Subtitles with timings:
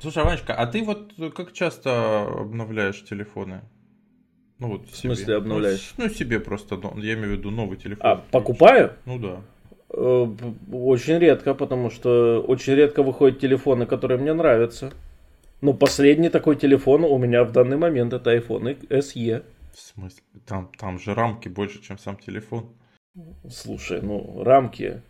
[0.00, 3.60] Слушай, Ванечка, а ты вот как часто обновляешь телефоны?
[4.58, 5.36] Ну вот в смысле себе.
[5.36, 5.94] обновляешь?
[5.98, 8.06] Ну, ну себе просто, я имею в виду новый телефон.
[8.06, 8.94] А, покупаю?
[9.04, 9.42] Ну да.
[9.90, 10.26] Э,
[10.72, 14.92] очень редко, потому что очень редко выходят телефоны, которые мне нравятся.
[15.60, 19.44] Ну, последний такой телефон у меня в данный момент это iPhone SE.
[19.74, 20.22] В смысле?
[20.46, 22.70] Там, там же рамки больше, чем сам телефон.
[23.50, 25.02] Слушай, ну, рамки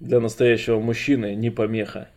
[0.00, 2.08] для настоящего мужчины не помеха.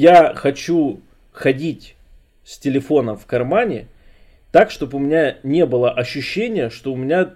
[0.00, 1.00] Я хочу
[1.32, 1.96] ходить
[2.44, 3.88] с телефоном в кармане
[4.52, 7.34] так, чтобы у меня не было ощущения, что у меня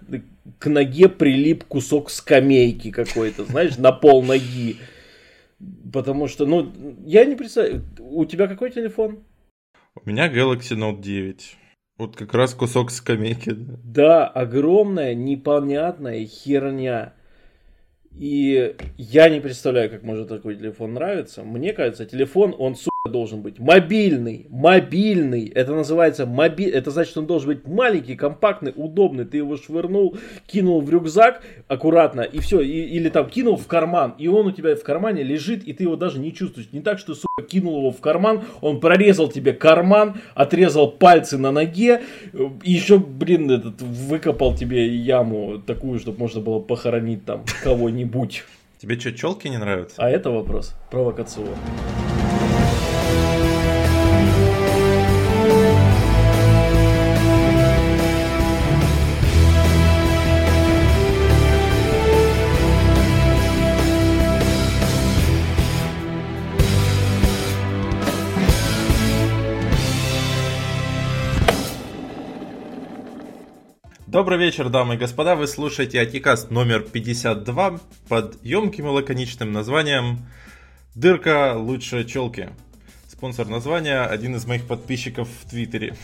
[0.60, 4.76] к ноге прилип кусок скамейки какой-то, знаешь, на пол ноги.
[5.92, 6.72] Потому что, ну,
[7.04, 7.82] я не представляю.
[7.98, 9.24] У тебя какой телефон?
[9.96, 11.56] У меня Galaxy Note 9.
[11.98, 13.56] Вот как раз кусок скамейки.
[13.56, 17.12] Да, огромная, непонятная херня.
[18.18, 21.42] И я не представляю, как может такой телефон нравиться.
[21.42, 25.48] Мне кажется, телефон, он, сука, должен быть мобильный, мобильный.
[25.48, 26.66] Это называется моби...
[26.66, 29.24] Это значит, он должен быть маленький, компактный, удобный.
[29.24, 32.60] Ты его швырнул, кинул в рюкзак аккуратно и все.
[32.60, 35.82] И, или там кинул в карман, и он у тебя в кармане лежит, и ты
[35.82, 36.68] его даже не чувствуешь.
[36.70, 41.50] Не так, что, сука, кинул его в карман, он прорезал тебе карман, отрезал пальцы на
[41.50, 48.44] ноге, и еще, блин, этот, выкопал тебе яму такую, чтобы можно было похоронить там кого-нибудь.
[48.78, 49.96] Тебе что, челки не нравятся?
[49.98, 51.56] А это вопрос провокационный.
[74.12, 75.36] Добрый вечер, дамы и господа.
[75.36, 80.26] Вы слушаете Атикаст номер 52 под емким и лаконичным названием
[80.94, 82.50] «Дырка лучше челки».
[83.08, 85.94] Спонсор названия– один из моих подписчиков в Твиттере.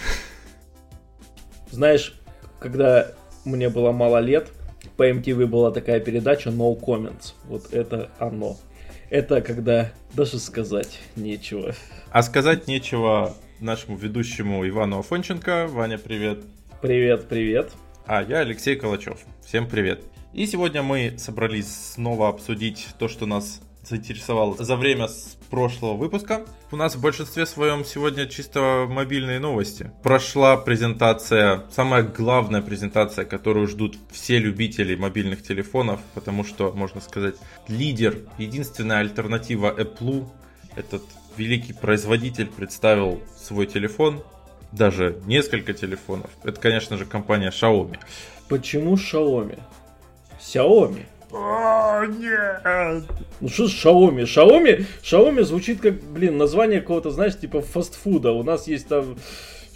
[1.71, 2.15] Знаешь,
[2.59, 3.13] когда
[3.45, 4.49] мне было мало лет,
[4.97, 7.35] по MTV была такая передача No Comments.
[7.45, 8.57] Вот это оно.
[9.11, 11.75] Это когда даже сказать нечего.
[12.11, 15.67] А сказать нечего нашему ведущему Ивану Афонченко.
[15.69, 16.39] Ваня, привет.
[16.81, 17.71] Привет, привет.
[18.11, 19.19] А я Алексей Калачев.
[19.45, 20.03] Всем привет.
[20.33, 26.47] И сегодня мы собрались снова обсудить то, что нас заинтересовало за время с прошлого выпуска.
[26.73, 29.93] У нас в большинстве своем сегодня чисто мобильные новости.
[30.03, 37.35] Прошла презентация, самая главная презентация, которую ждут все любители мобильных телефонов, потому что, можно сказать,
[37.69, 40.27] лидер, единственная альтернатива Apple,
[40.77, 41.03] этот
[41.37, 44.23] великий производитель представил свой телефон,
[44.73, 46.31] даже несколько телефонов.
[46.45, 47.99] Это, конечно же, компания Xiaomi.
[48.49, 49.59] Почему Xiaomi?
[50.41, 51.05] Xiaomi.
[51.31, 53.05] О, нет!
[53.41, 54.23] Ну что с Xiaomi?
[54.23, 54.87] Xiaomi?
[55.03, 58.33] Xiaomi звучит как, блин, название какого-то, знаешь, типа фастфуда.
[58.33, 59.17] У нас есть там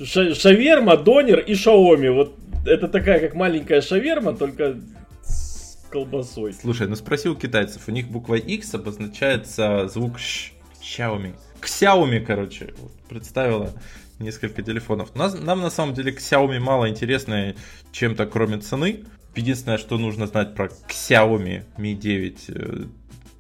[0.02, 2.10] шаверма, донер и Xiaomi.
[2.10, 2.34] Вот
[2.66, 4.76] это такая, как маленькая шаверма, только
[5.24, 6.54] с колбасой.
[6.54, 7.82] Слушай, ну спроси у китайцев.
[7.86, 10.52] У них буква X обозначается звук Ш.
[10.82, 11.34] Xiaomi.
[11.60, 13.70] К Xiaomi, короче, вот, представила
[14.22, 15.14] несколько телефонов.
[15.14, 17.54] Нас, нам на самом деле Xiaomi мало интересно
[17.92, 19.04] чем-то кроме цены.
[19.34, 22.84] Единственное, что нужно знать про Xiaomi Mi 9, э,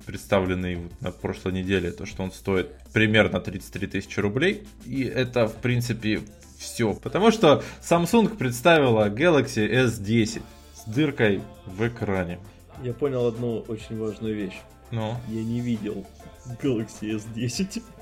[0.06, 4.64] представленный на прошлой неделе, то что он стоит примерно 33 тысячи рублей.
[4.86, 6.20] И это, в принципе,
[6.58, 6.94] все.
[6.94, 10.42] Потому что Samsung представила Galaxy S10
[10.74, 12.38] с дыркой в экране.
[12.82, 14.58] Я понял одну очень важную вещь.
[14.92, 15.16] Ну?
[15.28, 16.04] Я не видел
[16.62, 17.82] Galaxy S10.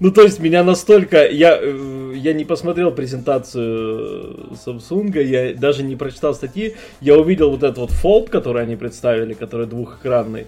[0.00, 1.28] Ну, то есть, меня настолько...
[1.28, 6.74] Я, э, я не посмотрел презентацию Samsung, я даже не прочитал статьи.
[7.02, 10.46] Я увидел вот этот вот Fold, который они представили, который двухэкранный.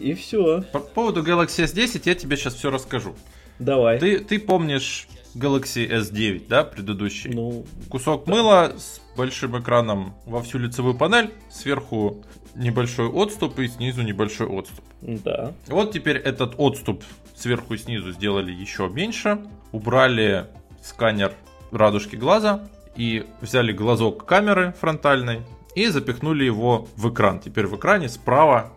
[0.00, 0.64] И все.
[0.72, 3.14] По поводу Galaxy S10 я тебе сейчас все расскажу.
[3.58, 3.98] Давай.
[3.98, 7.30] Ты, ты помнишь Galaxy S9, да, предыдущий?
[7.30, 12.24] Ну, Кусок мыла с большим экраном во всю лицевую панель, сверху
[12.54, 14.84] небольшой отступ и снизу небольшой отступ.
[15.00, 15.52] Да.
[15.66, 17.02] Вот теперь этот отступ
[17.34, 20.46] сверху и снизу сделали еще меньше, убрали
[20.82, 21.32] сканер
[21.72, 25.42] радужки глаза и взяли глазок камеры фронтальной
[25.74, 27.40] и запихнули его в экран.
[27.40, 28.72] Теперь в экране справа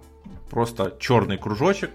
[0.50, 1.92] просто черный кружочек,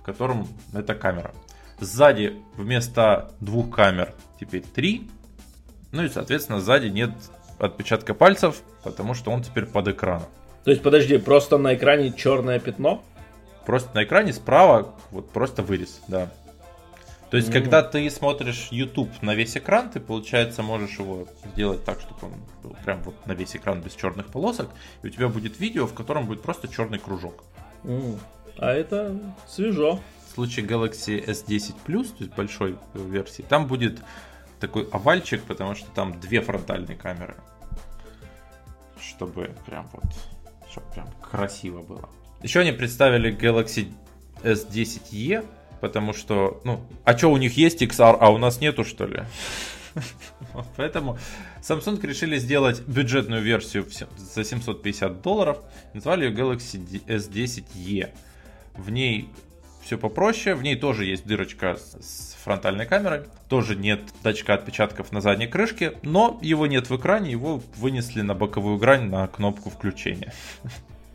[0.00, 1.34] в котором эта камера.
[1.80, 5.08] Сзади вместо двух камер теперь три.
[5.92, 7.10] Ну и, соответственно, сзади нет
[7.58, 10.28] отпечатка пальцев, потому что он теперь под экраном.
[10.64, 13.02] То есть, подожди, просто на экране черное пятно?
[13.64, 16.30] Просто на экране справа вот просто вырез, да.
[17.30, 17.52] То есть, mm.
[17.52, 22.32] когда ты смотришь YouTube на весь экран, ты, получается, можешь его сделать так, чтобы он
[22.62, 24.70] был прям вот на весь экран без черных полосок,
[25.02, 27.44] и у тебя будет видео, в котором будет просто черный кружок.
[27.84, 28.18] Mm.
[28.56, 30.00] А это свежо.
[30.38, 33.98] Случае Galaxy S10 Plus, то есть большой версии, там будет
[34.60, 37.34] такой овальчик, потому что там две фронтальные камеры.
[39.00, 40.04] Чтобы прям вот,
[40.70, 42.08] чтобы прям красиво было.
[42.40, 43.92] Еще они представили Galaxy
[44.44, 45.44] S10e,
[45.80, 49.24] потому что, ну, а что у них есть XR, а у нас нету, что ли?
[50.76, 51.18] Поэтому
[51.62, 53.86] Samsung решили сделать бюджетную версию
[54.16, 55.58] за 750 долларов.
[55.94, 58.12] Назвали ее Galaxy S10e.
[58.76, 59.30] В ней
[59.88, 60.54] все попроще.
[60.54, 63.22] В ней тоже есть дырочка с фронтальной камерой.
[63.48, 65.94] Тоже нет датчика отпечатков на задней крышке.
[66.02, 67.30] Но его нет в экране.
[67.30, 70.34] Его вынесли на боковую грань на кнопку включения.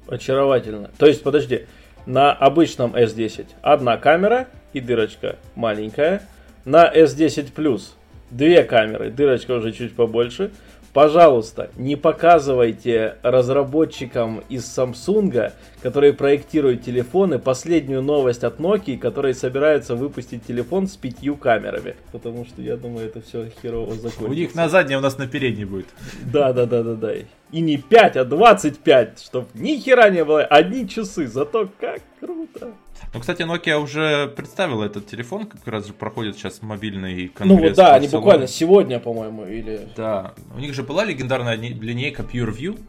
[0.07, 0.89] Очаровательно.
[0.97, 1.67] То есть, подожди.
[2.07, 6.23] На обычном S10 одна камера и дырочка маленькая.
[6.65, 7.91] На S10 Plus
[8.31, 10.51] две камеры, дырочка уже чуть побольше.
[10.93, 15.51] Пожалуйста, не показывайте разработчикам из Samsung,
[15.81, 21.95] которые проектируют телефоны, последнюю новость от Nokia, которые собираются выпустить телефон с пятью камерами.
[22.11, 24.25] Потому что я думаю, это все херово закончится.
[24.25, 25.87] У них на задней, у нас на передней будет.
[26.31, 27.13] Да, да, да, да, да.
[27.51, 30.43] И не 5, а 25, чтобы ни хера не было.
[30.43, 32.73] Одни часы, зато как круто.
[33.13, 37.61] Ну, кстати, Nokia уже представила этот телефон, как раз же проходит сейчас мобильный конгресс.
[37.61, 39.87] Ну вот да, они буквально сегодня, по-моему, или...
[39.95, 42.79] Да, у них же была легендарная линейка PureView,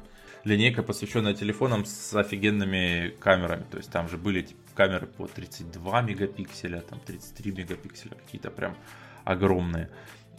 [0.44, 3.64] линейка, посвященная телефонам с офигенными камерами.
[3.70, 8.76] То есть там же были типа, камеры по 32 мегапикселя, там 33 мегапикселя, какие-то прям
[9.25, 9.90] огромные.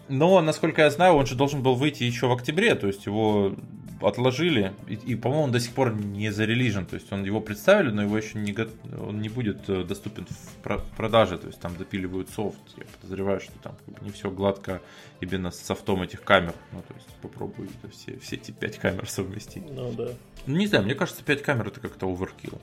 [0.08, 3.56] Но, насколько я знаю, он же должен был выйти еще в октябре, то есть его
[4.02, 7.92] отложили, и, и по-моему, он до сих пор не зарелижен, то есть он его представили,
[7.92, 8.56] но его еще не,
[9.00, 13.54] он не будет э, доступен в продаже, то есть там допиливают софт, я подозреваю, что
[13.60, 14.82] там не все гладко
[15.22, 19.64] именно с софтом этих камер, ну, то есть попробую все, все эти пять камер совместить.
[19.72, 20.10] Ну, да.
[20.46, 22.62] Ну, не знаю, мне кажется, пять камер это как-то оверкил.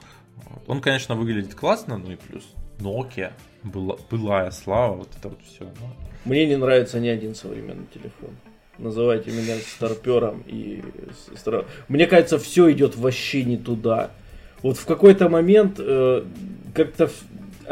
[0.67, 2.45] Он, конечно, выглядит классно, ну и плюс
[2.79, 5.67] Nokia, была, былая слава, вот это вот все.
[6.25, 8.31] Мне не нравится ни один современный телефон.
[8.79, 10.83] Называйте меня старпером и.
[11.89, 14.11] Мне кажется, все идет вообще не туда.
[14.63, 16.25] Вот в какой-то момент э,
[16.75, 17.11] как-то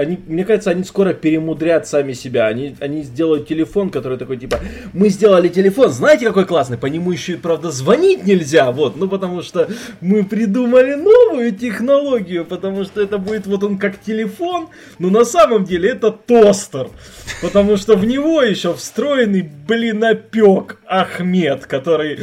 [0.00, 2.46] они, мне кажется, они скоро перемудрят сами себя.
[2.46, 4.58] Они, они сделают телефон, который такой, типа,
[4.94, 6.78] мы сделали телефон, знаете, какой классный?
[6.78, 9.68] По нему еще и, правда, звонить нельзя, вот, ну, потому что
[10.00, 14.68] мы придумали новую технологию, потому что это будет вот он как телефон,
[14.98, 16.88] но на самом деле это тостер,
[17.42, 22.20] потому что в него еще встроенный, блин, опек Ахмед, который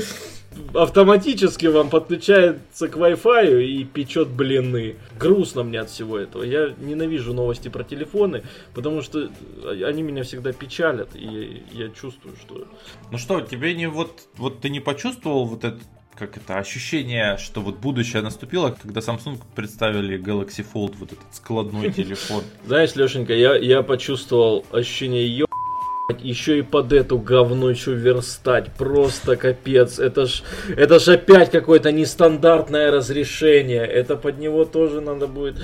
[0.78, 4.96] автоматически вам подключается к Wi-Fi и печет блины.
[5.20, 6.44] Грустно мне от всего этого.
[6.44, 8.44] Я ненавижу новости про телефоны,
[8.74, 9.30] потому что
[9.66, 12.68] они меня всегда печалят, и я чувствую, что...
[13.12, 15.80] Ну что, тебе не вот, вот ты не почувствовал вот это
[16.18, 21.92] как это, ощущение, что вот будущее наступило, когда Samsung представили Galaxy Fold, вот этот складной
[21.94, 22.44] телефон.
[22.66, 25.47] Знаешь, Лешенька, я, я почувствовал ощущение ее
[26.20, 28.72] еще и под эту говнучую верстать.
[28.74, 30.00] Просто капец.
[30.00, 33.86] Это ж, это ж опять какое-то нестандартное разрешение.
[33.86, 35.60] Это под него тоже надо будет...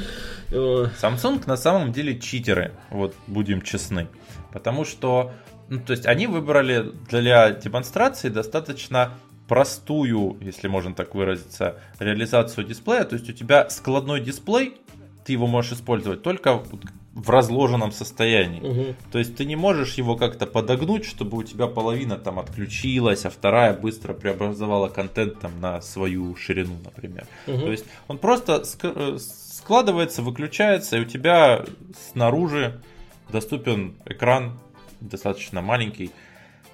[0.52, 2.72] Э, Samsung на самом деле читеры.
[2.90, 4.08] Вот будем честны.
[4.52, 5.32] Потому что,
[5.70, 9.14] ну, то есть они выбрали для демонстрации достаточно
[9.48, 13.06] простую, если можно так выразиться, реализацию дисплея.
[13.06, 14.78] То есть у тебя складной дисплей,
[15.26, 16.64] ты его можешь использовать только
[17.14, 18.60] в разложенном состоянии.
[18.60, 18.96] Угу.
[19.12, 23.30] То есть ты не можешь его как-то подогнуть, чтобы у тебя половина там отключилась, а
[23.30, 27.26] вторая быстро преобразовала контент там на свою ширину, например.
[27.48, 27.60] Угу.
[27.60, 31.66] То есть он просто э, складывается, выключается, и у тебя
[32.12, 32.82] снаружи
[33.30, 34.60] доступен экран
[35.00, 36.12] достаточно маленький,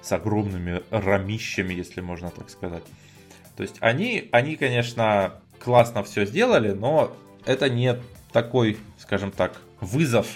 [0.02, 2.82] с огромными рамищами, если можно так сказать.
[3.56, 7.14] То есть они, они, конечно, классно все сделали, но
[7.44, 7.96] это не
[8.32, 10.26] такой, скажем так, вызов,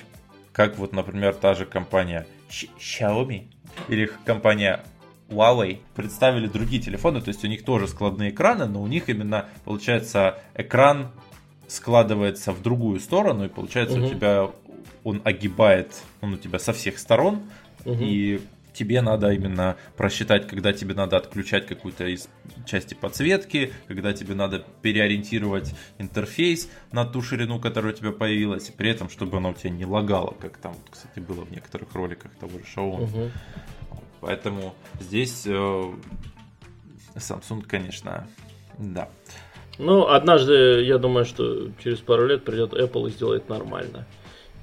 [0.53, 3.49] как вот, например, та же компания Xiaomi
[3.89, 4.85] или компания
[5.29, 9.47] Huawei представили другие телефоны, то есть у них тоже складные экраны, но у них именно
[9.65, 11.11] получается экран
[11.67, 14.07] складывается в другую сторону и получается угу.
[14.07, 14.51] у тебя
[15.03, 17.43] он огибает, он у тебя со всех сторон
[17.85, 17.97] угу.
[18.01, 18.41] и
[18.75, 22.29] тебе надо именно просчитать, когда тебе надо отключать какую-то из
[22.67, 28.73] части подсветки, когда тебе надо переориентировать интерфейс на ту ширину, которая у тебя появилась, и
[28.73, 32.33] при этом, чтобы она у тебя не лагала, как там, кстати, было в некоторых роликах
[32.39, 33.05] того же Xiaomi.
[33.05, 33.31] Угу.
[34.21, 35.85] Поэтому здесь э,
[37.15, 38.27] Samsung, конечно,
[38.79, 39.09] да.
[39.79, 44.07] Ну, однажды, я думаю, что через пару лет придет Apple и сделает нормально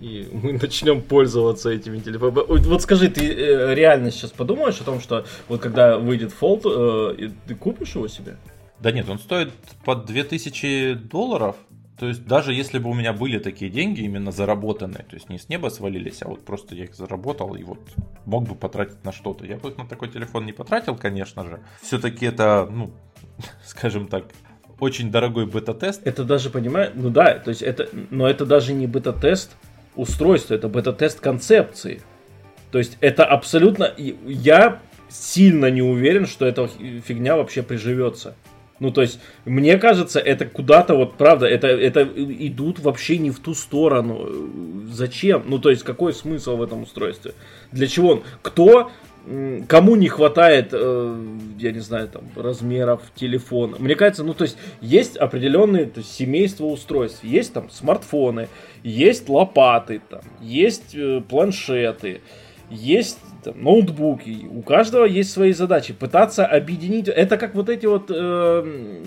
[0.02, 2.44] и мы начнем пользоваться этими телефонами.
[2.48, 7.30] Вот скажи, ты э, реально сейчас подумаешь о том, что вот когда выйдет Fold, э,
[7.48, 8.38] ты купишь его себе?
[8.80, 9.52] Да нет, он стоит
[9.86, 11.56] под 2000 долларов.
[12.00, 15.38] То есть даже если бы у меня были такие деньги именно заработанные, то есть не
[15.38, 17.80] с неба свалились, а вот просто я их заработал и вот
[18.26, 19.46] мог бы потратить на что-то.
[19.46, 21.60] Я бы на такой телефон не потратил, конечно же.
[21.80, 22.90] Все-таки это, ну,
[23.66, 24.26] скажем так,
[24.80, 26.02] очень дорогой бета-тест.
[26.06, 29.56] Это даже, понимаю, ну да, то есть это, но это даже не бета-тест
[29.96, 32.02] устройства, это бета-тест концепции.
[32.72, 36.68] То есть это абсолютно, я сильно не уверен, что эта
[37.06, 38.36] фигня вообще приживется.
[38.80, 43.40] Ну, то есть, мне кажется, это куда-то вот, правда, это, это идут вообще не в
[43.40, 44.28] ту сторону.
[44.92, 45.44] Зачем?
[45.46, 47.34] Ну, то есть, какой смысл в этом устройстве?
[47.72, 48.24] Для чего он?
[48.42, 48.90] Кто
[49.68, 51.26] кому не хватает, э,
[51.60, 53.78] я не знаю, там, размеров телефона.
[53.80, 57.24] Мне кажется, ну, то есть, есть определенные то есть, семейства устройств.
[57.24, 58.48] Есть там смартфоны,
[58.84, 62.22] есть лопаты, там, есть э, планшеты,
[62.70, 64.48] есть там, ноутбуки.
[64.50, 65.94] У каждого есть свои задачи.
[65.94, 67.08] Пытаться объединить...
[67.08, 69.04] Это как вот эти вот э,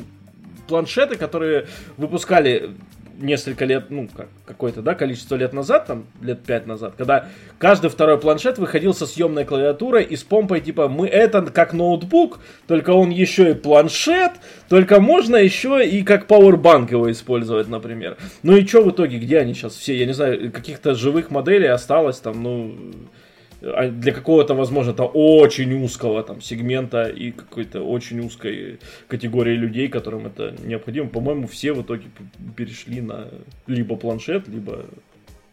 [0.68, 1.66] планшеты, которые
[1.96, 2.70] выпускали
[3.18, 7.28] несколько лет, ну, как, какое-то, да, количество лет назад, там, лет пять назад, когда
[7.58, 12.40] каждый второй планшет выходил со съемной клавиатурой и с помпой, типа, мы это как ноутбук,
[12.66, 14.32] только он еще и планшет,
[14.68, 18.16] только можно еще и как пауэрбанк его использовать, например.
[18.42, 21.68] Ну и что в итоге, где они сейчас все, я не знаю, каких-то живых моделей
[21.68, 22.74] осталось там, ну,
[23.64, 28.78] для какого-то, возможно, это очень узкого там сегмента и какой-то очень узкой
[29.08, 31.08] категории людей, которым это необходимо.
[31.08, 32.04] По-моему, все в итоге
[32.56, 33.28] перешли на
[33.66, 34.86] либо планшет, либо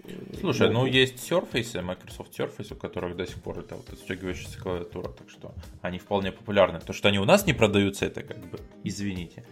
[0.04, 4.60] э, Слушай, ну есть Surface, Microsoft Surface, у которых до сих пор это вот отстегивающаяся
[4.60, 6.80] клавиатура, так что они вполне популярны.
[6.80, 9.46] То, что они у нас не продаются, это как бы, извините.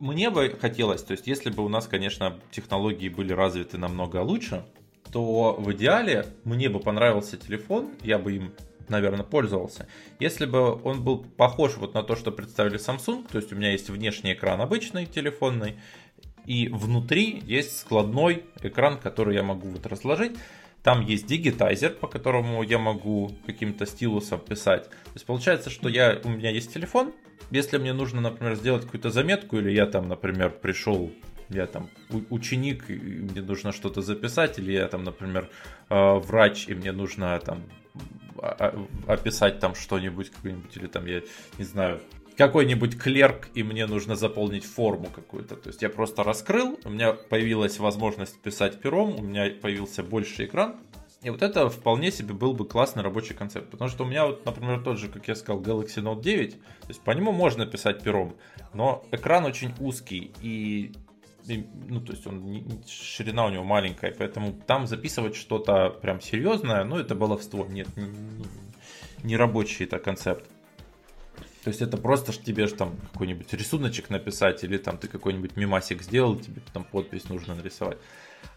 [0.00, 4.64] Мне бы хотелось, то есть если бы у нас, конечно, технологии были развиты намного лучше,
[5.10, 8.52] то в идеале мне бы понравился телефон, я бы им,
[8.88, 9.88] наверное, пользовался,
[10.20, 13.72] если бы он был похож вот на то, что представили Samsung, то есть у меня
[13.72, 15.76] есть внешний экран обычный телефонный,
[16.46, 20.32] и внутри есть складной экран, который я могу вот разложить.
[20.82, 24.90] Там есть дигитайзер, по которому я могу каким-то стилусом писать.
[24.90, 27.12] То есть получается, что я, у меня есть телефон.
[27.52, 31.12] Если мне нужно, например, сделать какую-то заметку, или я там, например, пришел
[31.52, 31.88] я там
[32.30, 35.48] ученик, и мне нужно что-то записать, или я там, например,
[35.88, 37.62] э, врач, и мне нужно там
[39.06, 41.22] описать там что-нибудь, какой-нибудь, или там, я
[41.58, 42.00] не знаю,
[42.36, 45.56] какой-нибудь клерк, и мне нужно заполнить форму какую-то.
[45.56, 50.44] То есть я просто раскрыл, у меня появилась возможность писать пером, у меня появился больше
[50.46, 50.76] экран,
[51.22, 53.70] и вот это вполне себе был бы классный рабочий концепт.
[53.70, 56.88] Потому что у меня вот, например, тот же, как я сказал, Galaxy Note 9, то
[56.88, 58.34] есть по нему можно писать пером,
[58.72, 60.92] но экран очень узкий, и
[61.46, 66.98] ну, то есть он, ширина у него маленькая, поэтому там записывать что-то прям серьезное, ну,
[66.98, 68.06] это баловство, нет, не,
[69.22, 70.48] не рабочий это концепт.
[71.64, 75.56] То есть это просто ж тебе ж там какой-нибудь рисуночек написать, или там ты какой-нибудь
[75.56, 77.98] мимасик сделал, тебе там подпись нужно нарисовать.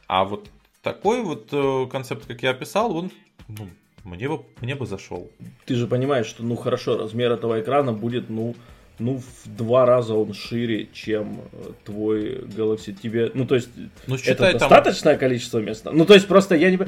[0.07, 0.49] А вот
[0.81, 3.11] такой вот э, концепт, как я описал, он
[3.47, 3.69] ну,
[4.03, 5.29] мне бы, мне бы зашел.
[5.65, 8.55] Ты же понимаешь, что ну хорошо, размер этого экрана будет, ну,
[8.99, 13.31] ну, в два раза он шире, чем э, твой Galaxy тебе.
[13.33, 13.69] Ну, то есть,
[14.07, 15.19] ну, считай, это достаточное там...
[15.19, 15.91] количество места.
[15.91, 16.79] Ну, то есть, просто я не...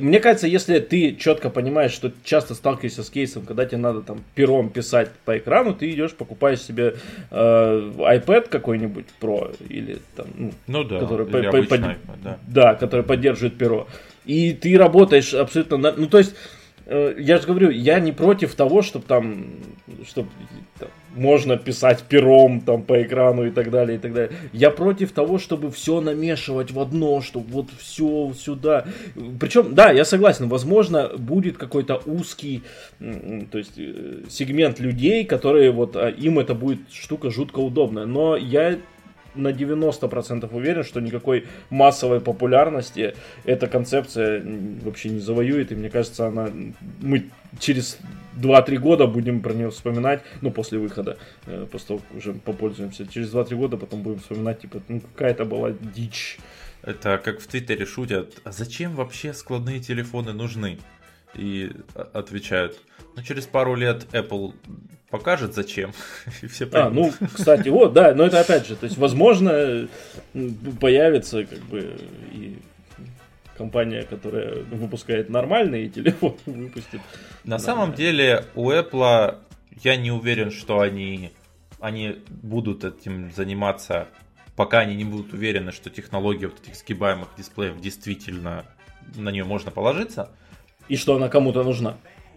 [0.00, 4.22] Мне кажется, если ты четко понимаешь, что часто сталкиваешься с кейсом, когда тебе надо там
[4.34, 6.96] пером писать по экрану, ты идешь, покупаешь себе
[7.30, 10.26] э, iPad какой-нибудь Pro или там...
[10.36, 12.38] Ну, ну да, который или по, по, iPad, да.
[12.46, 13.88] да, который поддерживает перо.
[14.26, 15.78] И ты работаешь абсолютно...
[15.78, 15.92] На...
[15.92, 16.34] Ну, то есть,
[16.86, 19.46] я же говорю, я не против того, чтобы там...
[20.06, 20.28] Чтобы,
[20.78, 24.32] там можно писать пером там по экрану и так далее, и так далее.
[24.52, 28.86] Я против того, чтобы все намешивать в одно, чтобы вот все сюда.
[29.40, 32.62] Причем, да, я согласен, возможно, будет какой-то узкий,
[32.98, 38.06] то есть э, сегмент людей, которые вот а, им это будет штука жутко удобная.
[38.06, 38.78] Но я
[39.34, 43.14] на 90% уверен, что никакой массовой популярности
[43.44, 44.42] эта концепция
[44.82, 45.72] вообще не завоюет.
[45.72, 46.50] И мне кажется, она
[47.00, 47.98] мы через
[48.36, 53.06] 2-3 года будем про нее вспоминать, ну, после выхода, э, после уже попользуемся.
[53.06, 56.38] Через 2-3 года потом будем вспоминать, типа, ну, какая-то была дичь.
[56.82, 60.78] Это как в Твиттере шутят, а зачем вообще складные телефоны нужны?
[61.34, 61.72] И
[62.12, 62.80] отвечают,
[63.16, 64.54] ну, через пару лет Apple
[65.10, 65.92] покажет зачем.
[66.42, 69.88] И все а, ну, кстати, вот, да, но это опять же, то есть, возможно,
[70.80, 71.96] появится как бы
[72.32, 72.58] и
[73.56, 77.00] компания, которая выпускает нормальные телефоны, выпустит.
[77.44, 79.38] На самом деле у Apple
[79.82, 81.30] я не уверен, что они,
[81.80, 84.08] они будут этим заниматься,
[84.56, 88.64] пока они не будут уверены, что технология вот этих сгибаемых дисплеев действительно
[89.14, 90.30] на нее можно положиться.
[90.88, 91.96] И что она кому-то нужна.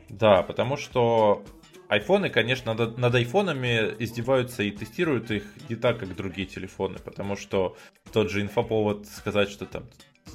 [0.09, 1.43] Да, потому что
[1.89, 7.37] Айфоны, конечно, над, над айфонами издеваются и тестируют их не так, как другие телефоны, потому
[7.37, 7.77] что
[8.11, 9.83] тот же инфоповод сказать, что там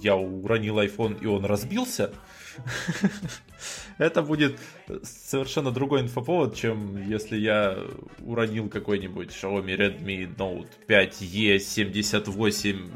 [0.00, 2.12] я уронил iPhone и он разбился,
[3.99, 4.59] это будет
[5.02, 7.78] совершенно другой инфоповод, чем если я
[8.21, 12.90] уронил какой-нибудь Xiaomi Redmi Note 5e 78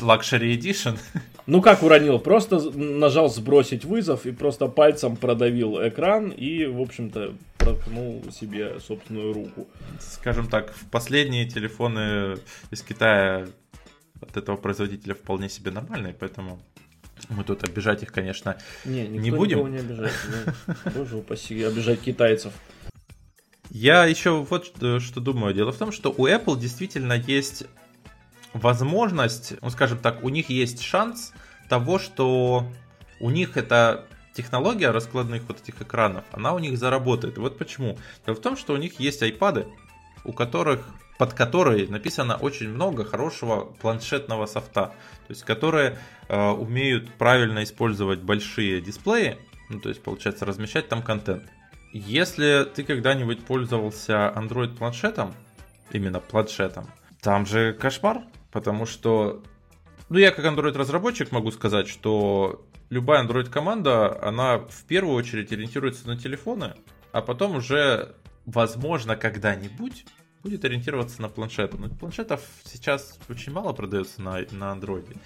[0.00, 0.98] Luxury Edition.
[1.46, 2.20] Ну как уронил?
[2.20, 9.32] Просто нажал сбросить вызов и просто пальцем продавил экран и, в общем-то, проткнул себе собственную
[9.32, 9.66] руку.
[9.98, 12.36] Скажем так, последние телефоны
[12.70, 13.48] из Китая
[14.20, 16.60] от этого производителя вполне себе нормальные, поэтому
[17.30, 19.70] мы тут обижать их, конечно, не, не будем.
[19.70, 20.12] не обижать.
[20.94, 22.52] Боже упаси, обижать китайцев.
[23.70, 25.54] Я еще вот что думаю.
[25.54, 27.64] Дело в том, что у Apple действительно есть
[28.52, 31.32] возможность, ну скажем так, у них есть шанс
[31.68, 32.66] того, что
[33.20, 37.38] у них эта технология раскладных вот этих экранов, она у них заработает.
[37.38, 37.96] Вот почему.
[38.26, 39.68] Дело в том, что у них есть iPad,
[40.24, 40.88] у которых
[41.20, 44.86] под которые написано очень много хорошего планшетного софта,
[45.26, 45.98] то есть которые
[46.28, 49.36] э, умеют правильно использовать большие дисплеи,
[49.68, 51.42] ну то есть получается размещать там контент.
[51.92, 55.34] Если ты когда-нибудь пользовался Android планшетом,
[55.92, 56.86] именно планшетом,
[57.20, 59.42] там же кошмар, потому что,
[60.08, 65.52] ну я как Android разработчик могу сказать, что любая Android команда, она в первую очередь
[65.52, 66.76] ориентируется на телефоны,
[67.12, 68.14] а потом уже,
[68.46, 70.06] возможно, когда-нибудь
[70.42, 71.76] будет ориентироваться на планшеты.
[71.76, 75.16] Но планшетов сейчас очень мало продается на, на Android.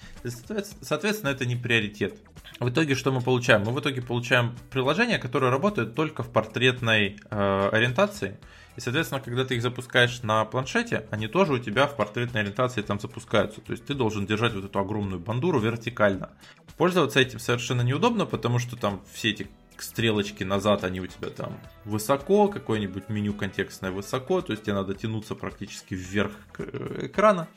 [0.81, 2.19] Соответственно, это не приоритет.
[2.59, 3.63] В итоге что мы получаем?
[3.63, 8.37] Мы в итоге получаем приложения, которые работают только в портретной э, ориентации.
[8.75, 12.81] И, соответственно, когда ты их запускаешь на планшете, они тоже у тебя в портретной ориентации
[12.81, 13.61] там запускаются.
[13.61, 16.31] То есть ты должен держать вот эту огромную бандуру вертикально.
[16.77, 19.47] Пользоваться этим совершенно неудобно, потому что там все эти
[19.81, 24.93] стрелочки назад, они у тебя там высоко, какое-нибудь меню контекстное высоко, то есть тебе надо
[24.93, 27.47] тянуться практически вверх э, экрана.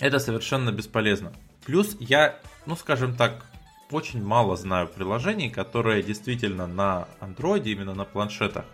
[0.00, 1.32] Это совершенно бесполезно.
[1.64, 3.46] Плюс я, ну скажем так,
[3.90, 8.64] очень мало знаю приложений, которые действительно на андроиде, именно на планшетах,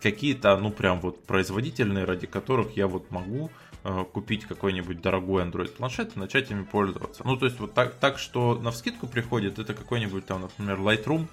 [0.00, 3.50] какие-то, ну прям вот производительные, ради которых я вот могу
[3.84, 7.22] э, купить какой-нибудь дорогой Android планшет и начать ими пользоваться.
[7.24, 11.26] Ну, то есть вот так, так что на вскидку приходит, это какой-нибудь там, например, Lightroom,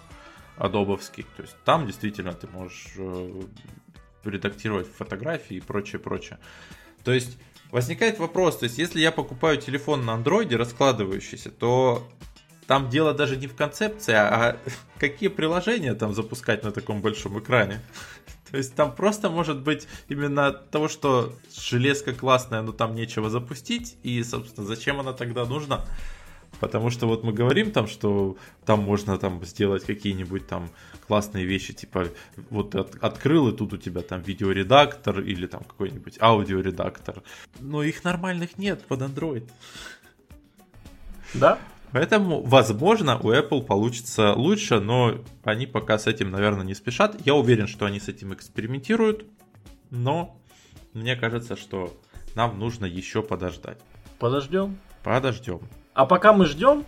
[0.57, 1.25] адобовский.
[1.35, 3.41] То есть там действительно ты можешь э,
[4.23, 6.39] редактировать фотографии и прочее, прочее.
[7.03, 7.37] То есть
[7.71, 12.07] возникает вопрос, то есть если я покупаю телефон на андроиде раскладывающийся, то
[12.67, 14.57] там дело даже не в концепции, а
[14.97, 17.81] какие приложения там запускать на таком большом экране.
[18.51, 23.97] То есть там просто может быть именно того, что железка классная, но там нечего запустить,
[24.03, 25.83] и, собственно, зачем она тогда нужна?
[26.63, 30.69] Потому что вот мы говорим там, что там можно там сделать какие-нибудь там
[31.05, 32.07] классные вещи, типа
[32.49, 37.21] вот от, открыл и тут у тебя там видеоредактор или там какой-нибудь аудиоредактор.
[37.59, 39.51] Но их нормальных нет под Android.
[41.33, 41.59] Да?
[41.91, 47.17] Поэтому, возможно, у Apple получится лучше, но они пока с этим, наверное, не спешат.
[47.25, 49.25] Я уверен, что они с этим экспериментируют,
[49.89, 50.39] но
[50.93, 51.93] мне кажется, что
[52.35, 53.79] нам нужно еще подождать.
[54.17, 54.77] Подождем?
[55.03, 55.59] Подождем.
[55.93, 56.85] А пока мы ждем,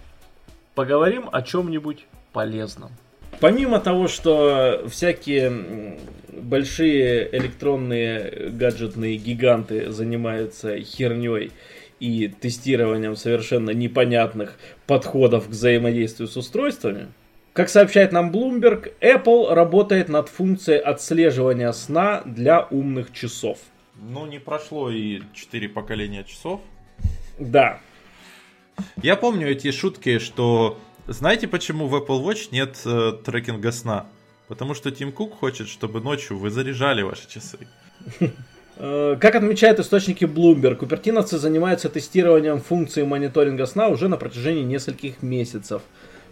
[0.73, 2.91] поговорим о чем-нибудь полезном.
[3.39, 5.97] Помимо того, что всякие
[6.31, 11.51] большие электронные гаджетные гиганты занимаются херней
[11.99, 17.07] и тестированием совершенно непонятных подходов к взаимодействию с устройствами,
[17.53, 23.59] как сообщает нам Bloomberg, Apple работает над функцией отслеживания сна для умных часов.
[24.01, 26.59] Ну, не прошло и 4 поколения часов.
[27.39, 27.79] Да,
[29.01, 34.07] я помню эти шутки, что знаете, почему в Apple Watch нет э, трекинга сна?
[34.47, 37.59] Потому что Тим Кук хочет, чтобы ночью вы заряжали ваши часы.
[38.77, 45.21] Э, как отмечают источники Bloomberg, купертиновцы занимаются тестированием функции мониторинга сна уже на протяжении нескольких
[45.21, 45.81] месяцев.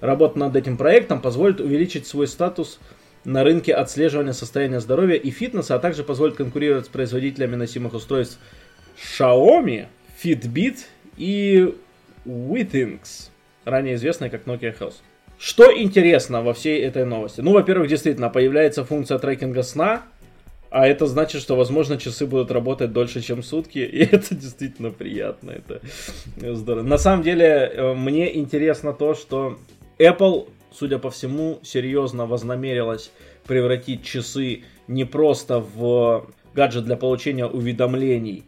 [0.02, 2.80] Работа над этим проектом позволит увеличить свой статус
[3.24, 8.38] на рынке отслеживания состояния здоровья и фитнеса, а также позволит конкурировать с производителями носимых устройств
[8.98, 9.86] Xiaomi,
[10.22, 10.80] Fitbit
[11.16, 11.74] и
[12.26, 13.30] Withings,
[13.66, 14.96] ранее известная как Nokia Health.
[15.38, 17.42] Что интересно во всей этой новости?
[17.42, 20.04] Ну, во-первых, действительно, появляется функция трекинга сна,
[20.70, 25.52] а это значит, что, возможно, часы будут работать дольше, чем сутки, и это действительно приятно,
[25.52, 25.82] это
[26.56, 26.84] здорово.
[26.84, 29.60] На самом деле, э, мне интересно то, что
[30.00, 33.12] Apple, судя по всему, серьезно вознамерилась
[33.46, 38.46] превратить часы не просто в гаджет для получения уведомлений,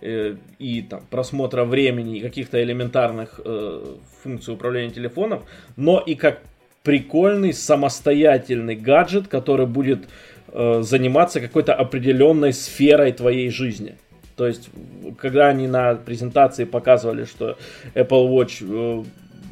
[0.00, 5.42] и там, просмотра времени и каких-то элементарных э, функций управления телефоном,
[5.76, 6.40] но и как
[6.82, 10.08] прикольный самостоятельный гаджет, который будет
[10.48, 13.96] э, заниматься какой-то определенной сферой твоей жизни.
[14.36, 14.70] То есть,
[15.18, 17.58] когда они на презентации показывали, что
[17.94, 19.04] Apple Watch э,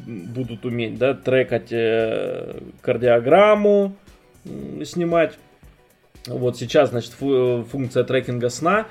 [0.07, 3.95] будут уметь да, трекать э, кардиограмму,
[4.45, 5.33] э, снимать.
[6.25, 8.87] Вот сейчас, значит, фу- функция трекинга сна.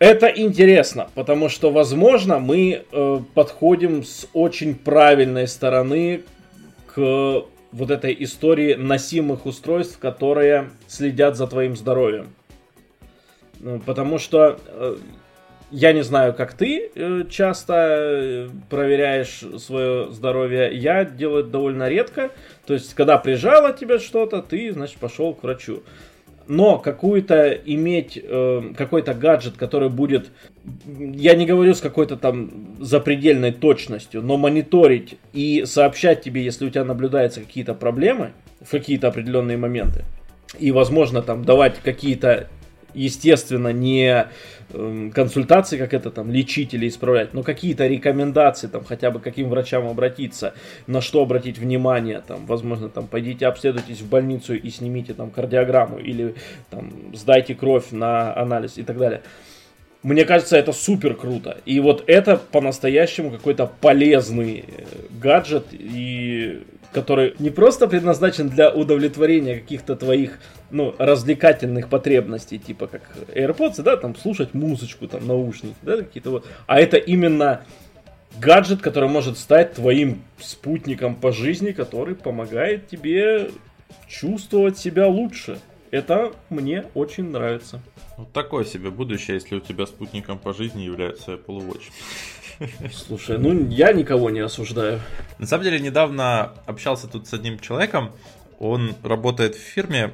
[0.00, 6.22] Это интересно, потому что, возможно, мы э, подходим с очень правильной стороны
[6.86, 12.32] к вот этой истории носимых устройств, которые следят за твоим здоровьем.
[13.58, 14.96] Ну, потому что э,
[15.70, 20.74] я не знаю, как ты э, часто э, проверяешь свое здоровье.
[20.74, 22.30] Я делаю это довольно редко.
[22.64, 25.82] То есть, когда прижало тебе что-то, ты, значит, пошел к врачу.
[26.50, 30.32] Но какую-то иметь э, какой-то гаджет, который будет,
[30.84, 36.70] я не говорю с какой-то там запредельной точностью, но мониторить и сообщать тебе, если у
[36.70, 40.02] тебя наблюдаются какие-то проблемы в какие-то определенные моменты,
[40.58, 42.48] и, возможно, там давать какие-то
[42.94, 44.26] естественно, не
[45.14, 49.86] консультации, как это там лечить или исправлять, но какие-то рекомендации, там хотя бы каким врачам
[49.86, 50.54] обратиться,
[50.86, 55.98] на что обратить внимание, там, возможно, там, пойдите обследуйтесь в больницу и снимите там кардиограмму
[55.98, 56.34] или
[56.70, 59.22] там сдайте кровь на анализ и так далее.
[60.02, 61.58] Мне кажется, это супер круто.
[61.66, 69.60] И вот это по-настоящему какой-то полезный э, гаджет, и который не просто предназначен для удовлетворения
[69.60, 70.38] каких-то твоих
[70.70, 73.02] ну, развлекательных потребностей, типа как
[73.34, 76.46] AirPods, да, там слушать музычку, там наушники, да, какие-то вот.
[76.66, 77.62] А это именно
[78.38, 83.50] гаджет, который может стать твоим спутником по жизни, который помогает тебе
[84.08, 85.58] чувствовать себя лучше.
[85.90, 87.80] Это мне очень нравится.
[88.16, 91.90] Вот такое себе будущее, если у тебя спутником по жизни является Apple Watch.
[92.92, 95.00] Слушай, ну я никого не осуждаю.
[95.38, 98.12] На самом деле, недавно общался тут с одним человеком.
[98.58, 100.12] Он работает в фирме,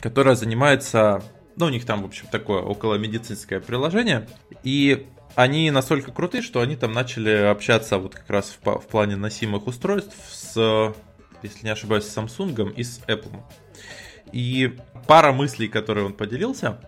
[0.00, 1.22] которая занимается...
[1.56, 4.26] Ну, у них там, в общем, такое около медицинское приложение.
[4.64, 9.14] И они настолько крутые, что они там начали общаться вот как раз в, в плане
[9.14, 10.94] носимых устройств с,
[11.42, 13.40] если не ошибаюсь, с Samsung и с Apple.
[14.32, 16.78] И пара мыслей, которые он поделился.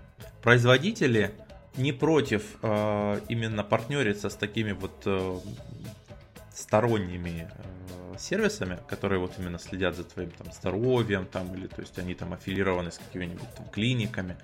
[0.42, 1.32] Производители
[1.76, 5.38] не против э, именно партнериться с такими вот э,
[6.54, 11.98] сторонними э, сервисами, которые вот именно следят за твоим там здоровьем, там, или то есть
[11.98, 14.36] они там аффилированы с какими-нибудь там клиниками,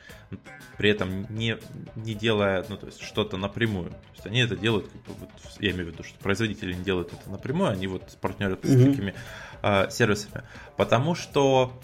[0.76, 1.56] при этом не,
[1.96, 3.90] не делая, ну, то есть что-то напрямую.
[3.90, 6.84] То есть они это делают, как бы, вот, я имею в виду, что производители не
[6.84, 8.82] делают это напрямую, они вот партнерят mm-hmm.
[8.82, 9.14] с такими
[9.62, 10.42] э, сервисами.
[10.76, 11.80] Потому что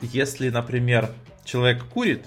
[0.00, 1.10] если, например,
[1.44, 2.24] человек курит,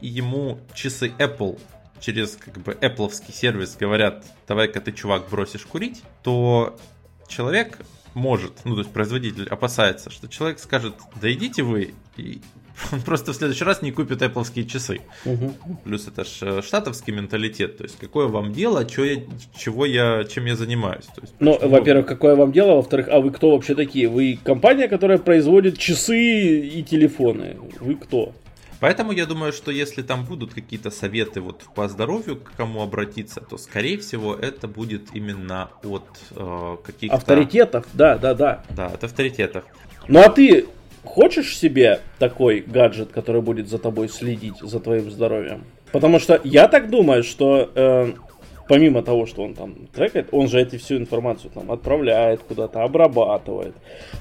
[0.00, 1.60] и ему часы Apple
[2.00, 6.78] через как бы Apple сервис говорят, давай-ка ты, чувак, бросишь курить, то
[7.26, 7.78] человек
[8.14, 12.40] может, ну то есть производитель опасается, что человек скажет, да идите вы, и
[12.92, 15.00] он просто в следующий раз не купит Apple часы.
[15.24, 15.78] Угу.
[15.84, 19.22] Плюс это ж э, штатовский менталитет, то есть какое вам дело, чё я,
[19.56, 21.06] чего я, чем я занимаюсь.
[21.06, 21.70] То есть, ну, почему...
[21.70, 24.08] во-первых, какое вам дело, во-вторых, а вы кто вообще такие?
[24.08, 27.56] Вы компания, которая производит часы и телефоны.
[27.80, 28.32] Вы кто?
[28.80, 33.40] Поэтому я думаю, что если там будут какие-то советы вот по здоровью, к кому обратиться,
[33.40, 37.16] то скорее всего это будет именно от э, каких-то...
[37.16, 38.64] Авторитетов, да, да, да.
[38.70, 39.64] Да, от авторитетов.
[40.06, 40.66] Ну а ты
[41.04, 45.64] хочешь себе такой гаджет, который будет за тобой следить, за твоим здоровьем?
[45.92, 48.12] Потому что я так думаю, что э,
[48.68, 53.74] помимо того, что он там трекает, он же эти всю информацию там отправляет куда-то, обрабатывает.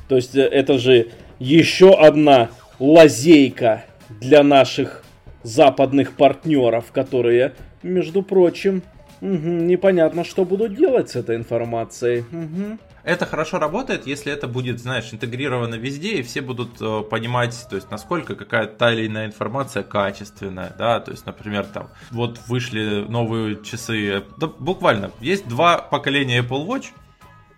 [0.07, 1.09] То есть э, это же
[1.39, 3.83] еще одна лазейка
[4.21, 5.03] для наших
[5.43, 8.81] западных партнеров, которые, между прочим,
[9.21, 12.25] угу, непонятно, что будут делать с этой информацией.
[12.31, 12.79] Угу.
[13.03, 17.77] Это хорошо работает, если это будет, знаешь, интегрировано везде, и все будут э, понимать, то
[17.77, 23.05] есть, насколько какая-то та или иная информация качественная, да, то есть, например, там, вот вышли
[23.07, 26.87] новые часы, да, буквально, есть два поколения Apple Watch,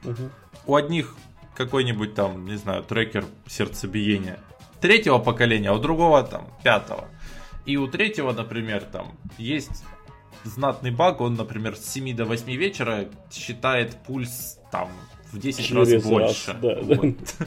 [0.04, 0.30] угу.
[0.68, 1.16] у одних
[1.56, 4.38] какой-нибудь там, не знаю, трекер сердцебиения,
[4.82, 7.06] третьего поколения, а у другого там пятого.
[7.66, 9.84] И у третьего, например, там есть
[10.44, 14.90] знатный баг, он, например, с 7 до 8 вечера считает пульс там
[15.32, 16.52] в 10 Через раз больше.
[16.52, 17.16] Раз, да, вот.
[17.40, 17.46] да.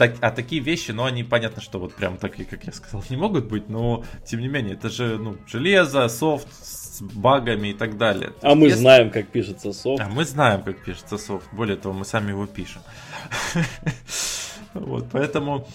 [0.00, 3.18] Так, а такие вещи, ну, они понятно, что вот прям такие, как я сказал, не
[3.18, 7.98] могут быть, но тем не менее, это же ну, железо, софт с багами и так
[7.98, 8.32] далее.
[8.40, 8.78] А мы Если...
[8.78, 10.02] знаем, как пишется софт.
[10.02, 11.46] А мы знаем, как пишется софт.
[11.52, 12.80] Более того, мы сами его пишем.
[14.72, 15.66] Вот, поэтому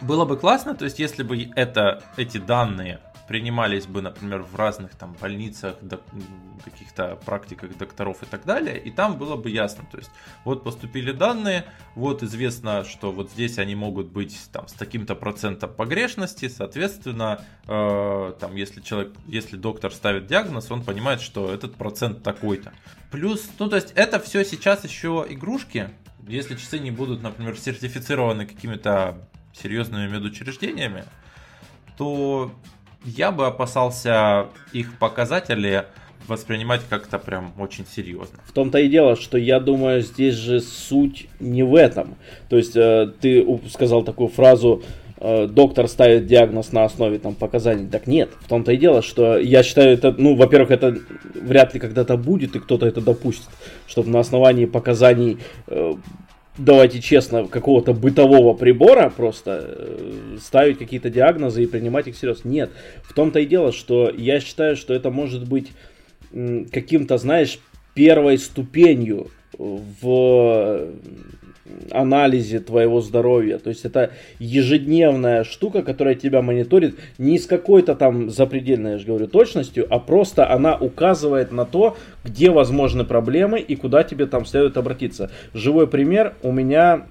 [0.00, 4.94] было бы классно, то есть если бы это, эти данные принимались бы, например, в разных
[4.94, 5.76] там больницах,
[6.64, 10.10] каких-то практиках докторов и так далее, и там было бы ясно, то есть
[10.44, 15.72] вот поступили данные, вот известно, что вот здесь они могут быть там с таким-то процентом
[15.72, 22.22] погрешности, соответственно, э, там если человек, если доктор ставит диагноз, он понимает, что этот процент
[22.22, 22.72] такой-то.
[23.10, 25.90] Плюс, ну то есть это все сейчас еще игрушки,
[26.26, 31.04] если часы не будут, например, сертифицированы какими-то серьезными медучреждениями,
[31.96, 32.52] то
[33.04, 35.84] я бы опасался их показатели
[36.26, 38.38] воспринимать как-то прям очень серьезно.
[38.46, 42.16] В том-то и дело, что я думаю, здесь же суть не в этом.
[42.48, 44.82] То есть э, ты сказал такую фразу,
[45.18, 47.86] э, доктор ставит диагноз на основе там показаний.
[47.88, 50.96] Так нет, в том-то и дело, что я считаю это, ну, во-первых, это
[51.34, 53.48] вряд ли когда-то будет, и кто-то это допустит,
[53.86, 55.94] чтобы на основании показаний э,
[56.56, 62.44] давайте честно, какого-то бытового прибора просто э, ставить какие-то диагнозы и принимать их всерьез.
[62.44, 62.70] Нет.
[63.02, 65.72] В том-то и дело, что я считаю, что это может быть
[66.72, 67.58] каким-то, знаешь,
[67.94, 70.88] первой ступенью в
[71.90, 73.58] анализе твоего здоровья.
[73.58, 79.06] То есть это ежедневная штука, которая тебя мониторит не с какой-то там запредельной, я же
[79.06, 84.44] говорю, точностью, а просто она указывает на то, где возможны проблемы и куда тебе там
[84.44, 85.30] следует обратиться.
[85.54, 87.06] Живой пример у меня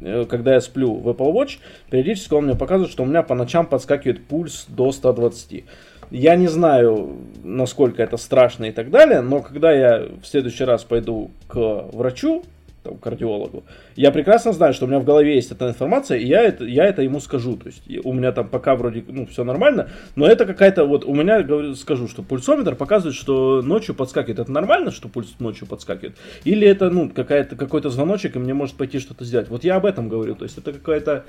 [0.00, 1.58] э, когда я сплю в Apple Watch,
[1.90, 5.64] периодически он мне показывает, что у меня по ночам подскакивает пульс до 120.
[6.10, 10.84] Я не знаю, насколько это страшно и так далее, но когда я в следующий раз
[10.84, 11.56] пойду к
[11.92, 12.44] врачу,
[12.84, 13.64] там, кардиологу.
[13.96, 16.84] Я прекрасно знаю, что у меня в голове есть эта информация, и я это, я
[16.84, 17.56] это ему скажу.
[17.56, 21.14] То есть у меня там пока вроде ну, все нормально, но это какая-то вот у
[21.14, 24.38] меня говорю, скажу, что пульсометр показывает, что ночью подскакивает.
[24.38, 26.16] Это нормально, что пульс ночью подскакивает?
[26.44, 29.48] Или это ну какая-то какой-то звоночек, и мне может пойти что-то сделать?
[29.48, 30.34] Вот я об этом говорю.
[30.34, 31.24] То есть это какая-то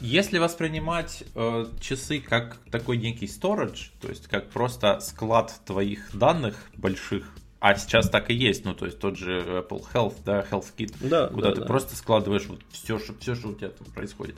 [0.00, 6.54] если воспринимать э, часы как такой некий storage, то есть как просто склад твоих данных
[6.76, 7.24] больших,
[7.60, 10.94] а сейчас так и есть, ну, то есть тот же Apple Health, да, Health Kit,
[11.00, 11.66] да, куда да, ты да.
[11.66, 14.36] просто складываешь вот все, что, все, что у тебя там происходит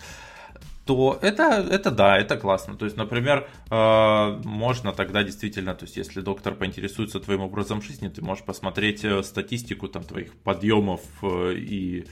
[0.90, 2.74] то это, это да, это классно.
[2.76, 8.08] То есть, например, э, можно тогда действительно, то есть, если доктор поинтересуется твоим образом жизни,
[8.08, 12.06] ты можешь посмотреть э, статистику там твоих подъемов э, и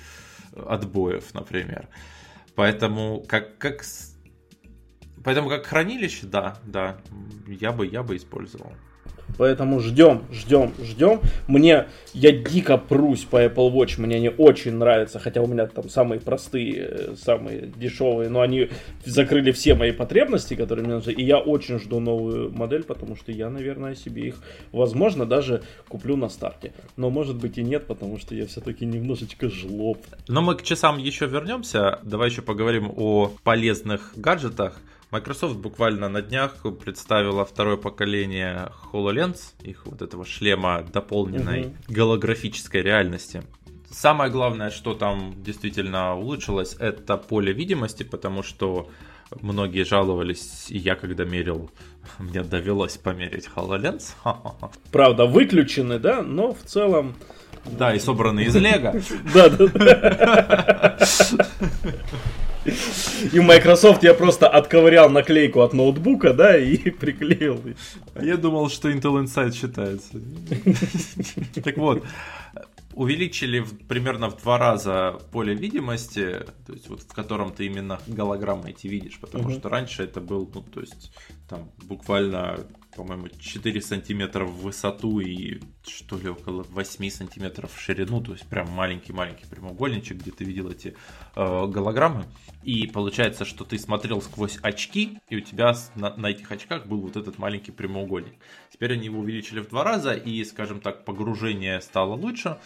[0.55, 1.89] отбоев, например.
[2.55, 3.85] Поэтому как, как,
[5.25, 6.99] поэтому как хранилище, да, да,
[7.49, 8.73] я бы, я бы использовал.
[9.39, 11.21] Поэтому ждем, ждем, ждем.
[11.47, 15.89] Мне, я дико прусь по Apple Watch, мне они очень нравятся, хотя у меня там
[15.89, 18.69] самые простые, э, самые дешевые, но они
[19.05, 21.13] закрыли все мои потребности, которые мне нужны.
[21.13, 24.37] И я очень жду новую модель, потому что я, наверное, себе их,
[24.73, 26.73] возможно, даже куплю на старте.
[26.97, 29.99] Но может быть и нет, потому что я все-таки немножечко жлоб.
[30.27, 32.01] Но мы к часам еще вернемся.
[32.03, 34.81] Давай еще поговорим о полезных гаджетах.
[35.11, 41.75] Microsoft буквально на днях представила второе поколение HoloLens, их вот этого шлема дополненной угу.
[41.89, 43.43] голографической реальности.
[43.91, 48.91] Самое главное, что там действительно улучшилось, это поле видимости, потому что
[49.41, 51.71] многие жаловались, и я когда мерил,
[52.19, 54.13] мне довелось померить HoloLens.
[54.93, 57.15] Правда, выключены, да, но в целом...
[57.65, 58.95] Да, и собраны из Лего.
[59.35, 60.99] Да, да.
[63.33, 67.63] И Microsoft я просто отковырял наклейку от ноутбука, да, и приклеил.
[68.15, 70.21] А я думал, что Intel Inside считается.
[71.63, 72.05] Так вот,
[72.95, 78.71] увеличили примерно в два раза поле видимости, то есть вот в котором ты именно голограммы
[78.71, 81.13] эти видишь, потому что раньше это был, ну, то есть
[81.49, 82.67] там буквально
[82.99, 88.45] по-моему, 4 сантиметра в высоту и что ли около 8 сантиметров в ширину, то есть
[88.49, 90.97] прям маленький-маленький прямоугольничек, где ты видел эти
[91.37, 92.25] э, голограммы.
[92.65, 97.01] И получается, что ты смотрел сквозь очки, и у тебя на, на этих очках был
[97.01, 98.35] вот этот маленький прямоугольник.
[98.73, 102.59] Теперь они его увеличили в два раза, и, скажем так, погружение стало лучше.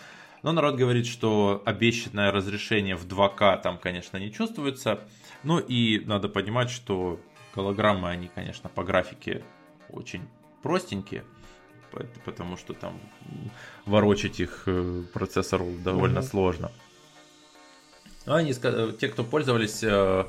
[0.43, 5.01] Но народ говорит, что обещанное разрешение в 2К там, конечно, не чувствуется.
[5.43, 7.21] Ну и надо понимать, что
[7.55, 9.45] голограммы, они, конечно, по графике
[9.93, 10.23] очень
[10.63, 11.25] простенькие,
[12.25, 12.99] потому что там
[13.87, 16.31] ворочать их э, процессору довольно mm-hmm.
[16.31, 16.73] сложно.
[18.27, 20.25] Но они, те, кто пользовались э,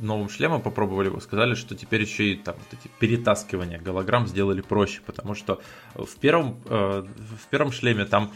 [0.00, 4.60] новым шлемом, попробовали его, сказали, что теперь еще и там вот эти перетаскивания голограмм сделали
[4.60, 5.60] проще, потому что
[5.94, 8.32] в первом, э, в первом шлеме там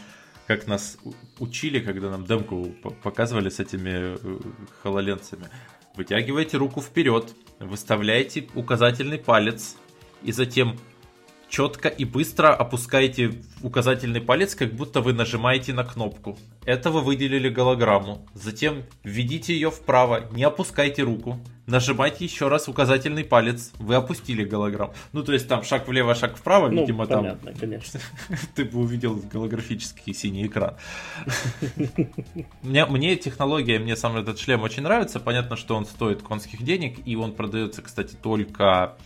[0.47, 0.97] как нас
[1.39, 4.17] учили, когда нам демку показывали с этими
[4.81, 5.47] хололенцами.
[5.95, 9.77] Вытягиваете руку вперед, выставляете указательный палец
[10.23, 10.77] и затем
[11.53, 16.35] четко и быстро опускаете указательный палец, как будто вы нажимаете на кнопку.
[16.65, 18.27] Это вы выделили голограмму.
[18.33, 21.39] Затем введите ее вправо, не опускайте руку.
[21.67, 23.71] Нажимайте еще раз указательный палец.
[23.77, 24.95] Вы опустили голограмму.
[25.11, 27.99] Ну, то есть там шаг влево, шаг вправо, Ну, видимо, понятно, там конечно.
[28.55, 30.75] ты бы увидел голографический синий экран.
[32.63, 35.19] Мне, мне технология, мне сам этот шлем очень нравится.
[35.19, 38.97] Понятно, что он стоит конских денег, и он продается, кстати, только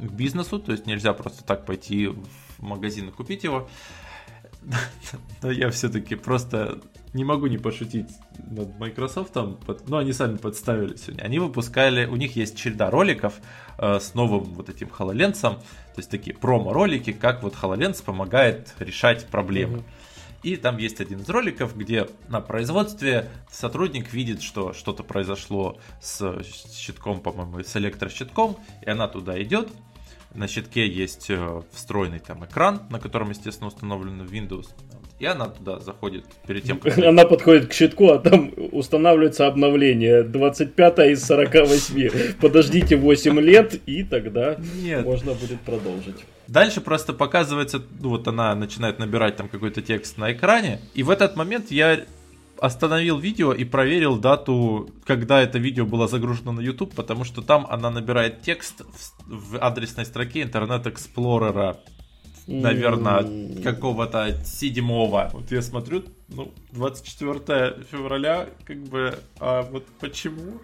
[0.00, 2.18] к бизнесу, то есть нельзя просто так пойти в
[2.60, 3.68] магазин и купить его.
[5.42, 6.80] Но я все-таки просто
[7.14, 8.08] не могу не пошутить
[8.50, 9.32] над Microsoft.
[9.32, 11.22] под- Ну, они сами подставили сегодня.
[11.22, 13.34] Они выпускали, у них есть череда роликов
[13.78, 15.40] э, с новым вот этим HoloLens.
[15.40, 15.58] То
[15.96, 19.78] есть такие промо-ролики, как вот HoloLens помогает решать проблемы.
[19.78, 19.84] Мгм.
[20.42, 26.42] И там есть один из роликов, где на производстве сотрудник видит, что что-то произошло с
[26.72, 29.68] щитком, по-моему, с электрощитком, и она туда идет.
[30.34, 34.68] На щитке есть э, встроенный там экран, на котором, естественно, установлен Windows.
[35.18, 36.96] И она туда заходит перед тем, как...
[36.98, 42.34] Она подходит к щитку, а там устанавливается обновление 25 из 48.
[42.40, 45.04] Подождите 8 лет, и тогда Нет.
[45.04, 46.24] можно будет продолжить.
[46.46, 51.10] Дальше просто показывается, ну вот она начинает набирать там какой-то текст на экране, и в
[51.10, 52.00] этот момент я
[52.60, 57.66] остановил видео и проверил дату, когда это видео было загружено на YouTube, потому что там
[57.68, 61.76] она набирает текст в, в адресной строке Internet Explorer,
[62.48, 65.30] наверное, какого-то седьмого.
[65.32, 70.60] Вот я смотрю, ну, 24 февраля, как бы, а вот почему?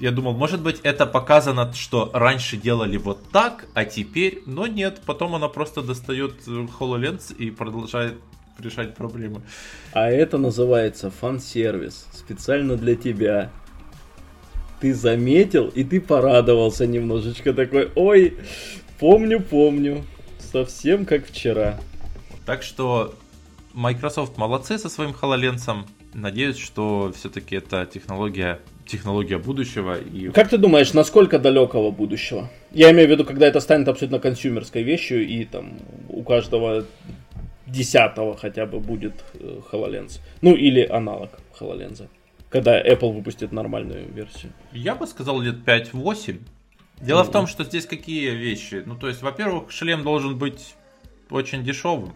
[0.00, 5.02] Я думал, может быть, это показано, что раньше делали вот так, а теперь, но нет,
[5.04, 8.14] потом она просто достает э, HoloLens и продолжает
[8.58, 9.42] решать проблемы.
[9.92, 12.06] А это называется фан-сервис.
[12.14, 13.50] Специально для тебя.
[14.80, 17.90] Ты заметил, и ты порадовался немножечко такой.
[17.94, 18.38] Ой,
[18.98, 20.04] помню, помню.
[20.52, 21.80] Совсем как вчера.
[22.44, 23.14] Так что
[23.72, 25.86] Microsoft молодцы со своим HoloLens.
[26.12, 29.98] Надеюсь, что все-таки это технология, технология будущего.
[29.98, 32.50] И Как ты думаешь, насколько далекого будущего?
[32.70, 36.84] Я имею в виду, когда это станет абсолютно консюмерской вещью, и там у каждого
[37.66, 40.20] десятого хотя бы будет э, HoloLens.
[40.42, 42.08] Ну или аналог HoloLens.
[42.50, 44.52] Когда Apple выпустит нормальную версию.
[44.72, 46.40] Я бы сказал лет 5-8.
[47.02, 48.82] Дело в том, что здесь какие вещи.
[48.86, 50.74] Ну, то есть, во-первых, шлем должен быть
[51.30, 52.14] очень дешевым.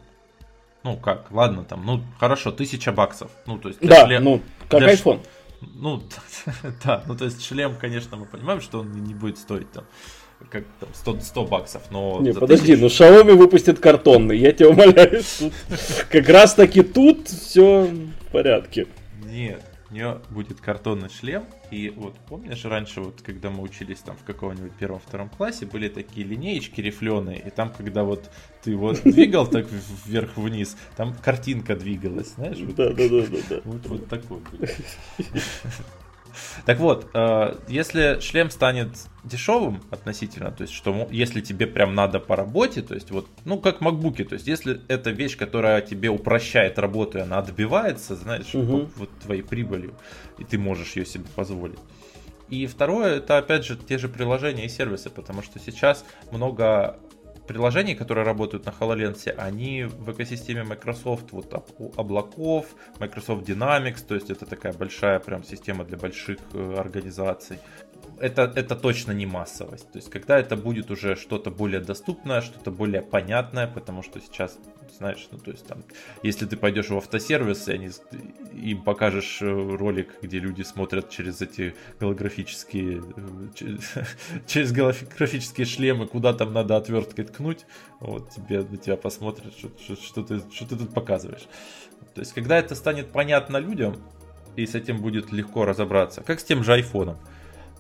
[0.85, 3.31] Ну, как, ладно, там, ну, хорошо, тысяча баксов.
[3.47, 5.21] Ну, то есть, для Да, шле- ну, как для iPhone.
[5.61, 6.03] Ну,
[6.85, 9.85] да, ну, то есть, шлем, конечно, мы понимаем, что он не будет стоить там,
[10.51, 12.21] как там, 100, 100 баксов, но...
[12.21, 15.23] Не, подожди, тысячу- ну Xiaomi выпустит картонный, я тебя умоляю.
[16.11, 17.87] Как раз таки тут все
[18.29, 18.87] в порядке.
[19.25, 21.45] Нет, у нее будет картонный шлем.
[21.71, 26.27] И вот помнишь, раньше, вот когда мы учились там в каком-нибудь первом-втором классе, были такие
[26.27, 28.31] линеечки рифленые, и там, когда вот
[28.63, 29.67] ты вот двигал так
[30.07, 32.59] вверх-вниз, там картинка двигалась, знаешь?
[32.59, 33.61] Вот, Да, да, да, да, да.
[33.65, 34.41] вот, вот такой.
[36.65, 38.89] Так вот, э, если шлем станет
[39.25, 43.59] дешевым относительно, то есть что если тебе прям надо по работе, то есть вот, ну
[43.59, 48.47] как макбуки, то есть если это вещь, которая тебе упрощает работу, и она отбивается, знаешь,
[48.53, 49.95] по- вот твоей прибылью,
[50.39, 51.79] и ты можешь ее себе позволить.
[52.49, 56.97] И второе, это опять же те же приложения и сервисы, потому что сейчас много
[57.47, 62.67] приложений, которые работают на HoloLens, они в экосистеме Microsoft, вот об- облаков,
[62.99, 67.59] Microsoft Dynamics, то есть это такая большая прям система для больших э, организаций.
[68.19, 69.91] Это, это точно не массовость.
[69.93, 74.59] То есть, когда это будет уже что-то более доступное, что-то более понятное, потому что сейчас,
[74.97, 75.85] знаешь, ну, то есть там,
[76.23, 77.91] если ты пойдешь в автосервис, и они,
[78.55, 83.79] им покажешь э, ролик, где люди смотрят через эти голографические, э, че-
[84.47, 87.67] через голографические шлемы, куда там надо отверткой ткнуть,
[88.01, 91.47] вот тебе на тебя посмотрят, что, что- что ты, что ты тут показываешь.
[92.15, 93.97] То есть, когда это станет понятно людям,
[94.57, 97.19] и с этим будет легко разобраться, как с тем же айфоном,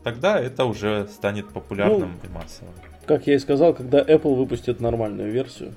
[0.06, 2.72] тогда это уже станет популярным и массовым.
[3.06, 5.74] Как я и сказал, когда Apple выпустит нормальную версию,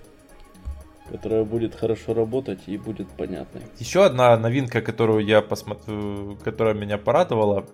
[1.09, 3.63] которая будет хорошо работать и будет понятной.
[3.79, 7.65] Еще одна новинка, которую я посмотрю, которая меня порадовала,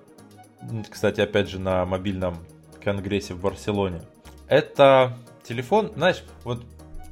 [0.89, 2.37] кстати, опять же на мобильном
[2.81, 3.99] конгрессе в Барселоне,
[4.47, 6.63] это телефон, знаешь, вот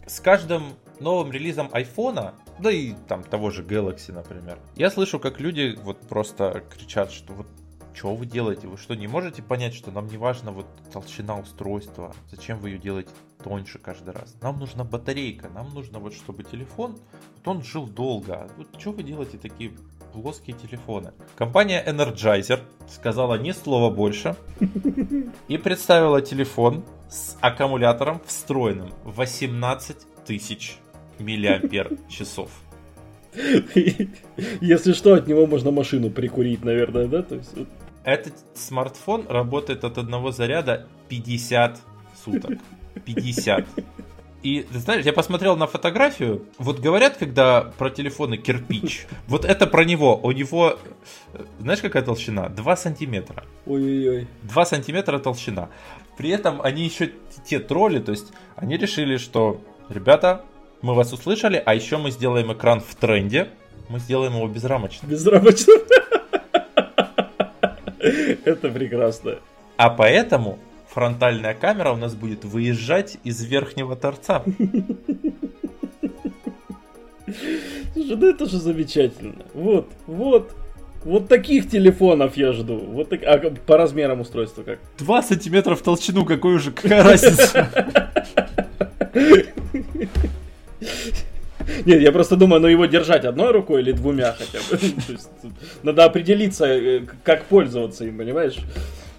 [0.07, 0.63] с каждым
[1.01, 5.99] новым релизом айфона, да и там того же Galaxy, например, я слышу, как люди вот
[6.07, 7.47] просто кричат, что вот
[7.93, 8.67] что вы делаете?
[8.67, 12.13] Вы что, не можете понять, что нам не важно вот толщина устройства?
[12.31, 13.11] Зачем вы ее делаете
[13.43, 14.35] тоньше каждый раз?
[14.41, 16.97] Нам нужна батарейка, нам нужно вот, чтобы телефон,
[17.35, 18.49] вот он жил долго.
[18.57, 19.73] Вот что вы делаете такие
[20.13, 21.13] плоские телефоны?
[21.35, 24.35] Компания Energizer сказала ни слова больше
[25.47, 30.77] и представила телефон с аккумулятором встроенным 18 тысяч
[31.19, 32.49] миллиампер часов.
[34.61, 37.23] Если что, от него можно машину прикурить, наверное, да?
[37.23, 37.53] То есть...
[38.03, 41.79] Этот смартфон работает от одного заряда 50
[42.23, 42.59] суток.
[43.05, 43.65] 50.
[44.43, 49.65] И, ты знаешь, я посмотрел на фотографию, вот говорят, когда про телефоны кирпич, вот это
[49.67, 50.77] про него, у него,
[51.59, 52.49] знаешь, какая толщина?
[52.49, 53.45] 2 сантиметра.
[53.65, 54.27] Ой-ой-ой.
[54.43, 55.69] 2 сантиметра толщина.
[56.17, 57.11] При этом они еще
[57.45, 60.43] те тролли, то есть они решили, что, ребята,
[60.81, 63.47] мы вас услышали, а еще мы сделаем экран в тренде,
[63.87, 65.09] мы сделаем его безрамочным.
[65.09, 65.79] Безрамочным.
[68.45, 69.35] Это прекрасно.
[69.77, 74.43] А поэтому фронтальная камера у нас будет выезжать из верхнего торца.
[77.93, 79.45] Слушай, ну это же замечательно.
[79.53, 80.51] Вот, вот.
[81.05, 82.77] Вот таких телефонов я жду.
[82.77, 83.23] Вот так...
[83.23, 84.79] А по размерам устройства как?
[84.99, 87.69] 2 сантиметра в толщину, какой уже, какая разница?
[91.85, 94.79] Нет, я просто думаю, ну его держать одной рукой или двумя хотя бы.
[95.83, 98.57] Надо определиться, э, как пользоваться им, понимаешь?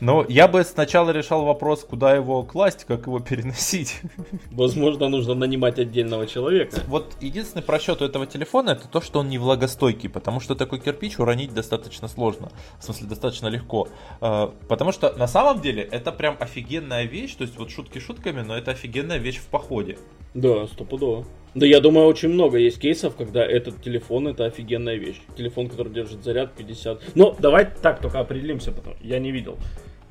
[0.00, 4.00] Но я бы сначала решал вопрос, куда его класть, как его переносить.
[4.50, 6.82] Возможно, нужно нанимать отдельного человека.
[6.88, 10.80] Вот единственный просчет у этого телефона это то, что он не влагостойкий, потому что такой
[10.80, 12.50] кирпич уронить достаточно сложно.
[12.78, 13.88] В смысле, достаточно легко.
[14.20, 18.42] А, потому что на самом деле это прям офигенная вещь, то есть вот шутки шутками,
[18.42, 19.96] но это офигенная вещь в походе.
[20.34, 21.24] Да, стопудово.
[21.54, 25.20] Да я думаю, очень много есть кейсов, когда этот телефон это офигенная вещь.
[25.36, 27.00] Телефон, который держит заряд 50.
[27.14, 29.56] Ну, давай так только определимся, потому я не видел.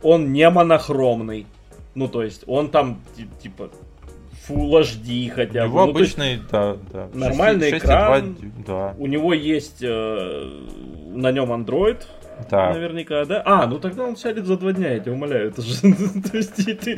[0.02, 1.46] Он не монохромный.
[1.96, 3.02] Ну, то есть, он там,
[3.42, 3.70] типа,
[4.48, 5.68] Full HD хотя бы.
[5.68, 7.10] Его ну, обычный, да, да.
[7.14, 8.38] Нормальный 6, экран.
[8.40, 8.96] 6, 2, да.
[8.98, 10.66] У него есть э,
[11.12, 12.02] на нем Android,
[12.50, 12.74] да.
[12.74, 13.42] Наверняка, да?
[13.46, 15.50] А, ну тогда он сядет за два дня, я тебя умоляю.
[15.50, 15.76] Это же,
[16.32, 16.96] то есть, ты,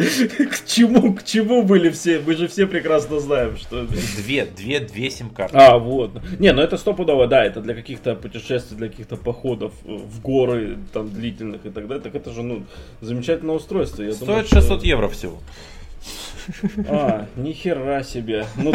[0.48, 2.20] к чему, к чему были все?
[2.26, 3.86] Мы же все прекрасно знаем, что...
[3.86, 5.58] Две, две, две сим-карты.
[5.58, 6.12] А, вот.
[6.40, 11.10] Не, ну это стопудово, да, это для каких-то путешествий, для каких-то походов в горы, там,
[11.10, 12.04] длительных и так далее.
[12.04, 12.64] Так это же, ну,
[13.02, 14.04] замечательное устройство.
[14.04, 14.88] Я Стоит думаю, 600 что...
[14.88, 15.40] евро всего.
[16.88, 18.46] А, нихера себе.
[18.58, 18.74] Ну,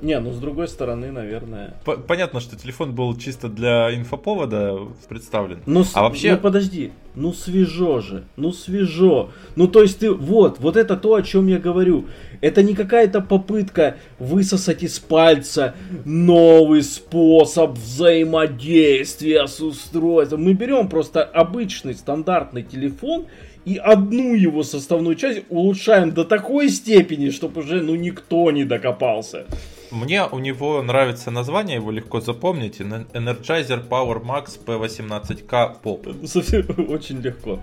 [0.00, 1.74] не, ну с другой стороны, наверное.
[2.06, 5.60] Понятно, что телефон был чисто для инфоповода представлен.
[5.66, 6.32] Ну, а вообще...
[6.32, 9.30] Ну подожди, ну свежо же, ну свежо.
[9.56, 12.06] Ну то есть ты, вот, вот это то, о чем я говорю.
[12.40, 20.44] Это не какая-то попытка высосать из пальца новый способ взаимодействия с устройством.
[20.44, 23.26] Мы берем просто обычный стандартный телефон
[23.64, 29.46] и одну его составную часть улучшаем до такой степени, чтобы уже ну никто не докопался.
[29.90, 32.80] Мне у него нравится название, его легко запомнить.
[32.80, 36.26] Energizer Power Max P18K Pop.
[36.26, 37.60] Совсем очень легко.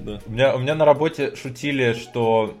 [0.00, 0.20] Да.
[0.26, 2.54] У, меня, у меня на работе шутили, что...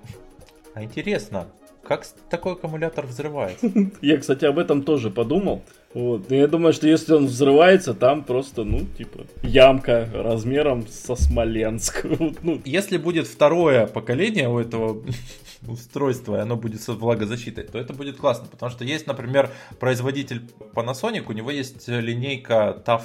[0.74, 1.46] А интересно,
[1.88, 3.72] как такой аккумулятор взрывается?
[4.02, 5.62] Я, кстати, об этом тоже подумал.
[5.94, 6.30] Вот.
[6.30, 12.04] я думаю, что если он взрывается, там просто, ну, типа, ямка размером со Смоленск.
[12.42, 12.60] ну.
[12.66, 15.02] Если будет второе поколение у этого
[15.66, 18.48] устройства, и оно будет с влагозащитой, то это будет классно.
[18.50, 20.42] Потому что есть, например, производитель
[20.74, 23.02] Panasonic, у него есть линейка TAF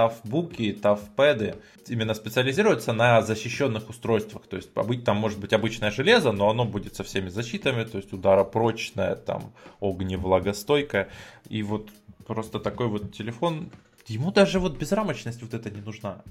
[0.00, 4.46] тафбуки, тафпэды именно специализируются на защищенных устройствах.
[4.46, 4.72] То есть
[5.04, 9.52] там может быть обычное железо, но оно будет со всеми защитами, то есть ударопрочное, там
[9.80, 11.10] огневлагостойкое.
[11.50, 11.90] И вот
[12.26, 13.70] просто такой вот телефон,
[14.06, 16.22] ему даже вот безрамочность вот это не нужна.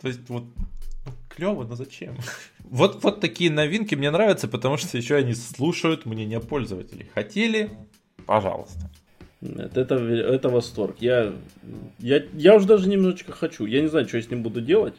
[0.00, 0.44] То есть вот
[1.04, 2.16] ну, клево, но зачем?
[2.70, 7.10] Вот, вот такие новинки мне нравятся, потому что еще они слушают мнение пользователей.
[7.14, 7.70] Хотели?
[8.26, 8.90] Пожалуйста.
[9.40, 10.96] Это, это, это восторг.
[11.00, 11.32] Я,
[11.98, 13.66] я, я уже даже немножечко хочу.
[13.66, 14.94] Я не знаю, что я с ним буду делать.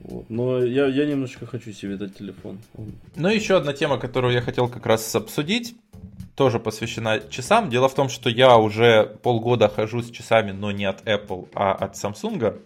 [0.00, 0.28] Вот.
[0.28, 2.58] Но я, я немножечко хочу себе этот телефон.
[3.16, 5.74] Ну, еще одна тема, которую я хотел как раз обсудить,
[6.34, 7.70] тоже посвящена часам.
[7.70, 11.72] Дело в том, что я уже полгода хожу с часами, но не от Apple, а
[11.72, 12.60] от Samsung.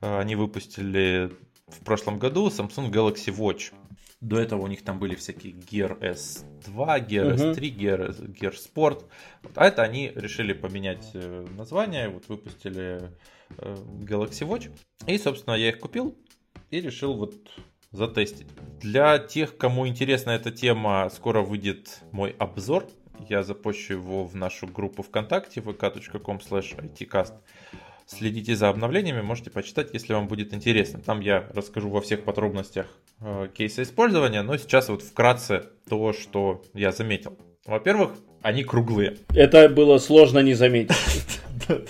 [0.00, 1.30] Э, они выпустили
[1.68, 3.72] в прошлом году Samsung Galaxy Watch.
[4.22, 7.54] До этого у них там были всякие Gear S2, Gear uh-huh.
[7.54, 9.04] S3, Gear, Gear Sport.
[9.56, 13.10] А это они решили поменять э, название, вот выпустили
[13.58, 14.70] э, Galaxy Watch.
[15.08, 16.16] И, собственно, я их купил
[16.70, 17.34] и решил вот
[17.90, 18.46] затестить.
[18.80, 22.86] Для тех, кому интересна эта тема, скоро выйдет мой обзор.
[23.28, 27.34] Я запущу его в нашу группу ВКонтакте vk.com itcast.
[28.06, 31.00] Следите за обновлениями, можете почитать, если вам будет интересно.
[31.00, 32.86] Там я расскажу во всех подробностях
[33.22, 37.36] э, кейса использования, но сейчас вот вкратце то, что я заметил.
[37.64, 38.10] Во-первых,
[38.42, 39.18] они круглые.
[39.34, 40.96] Это было сложно не заметить.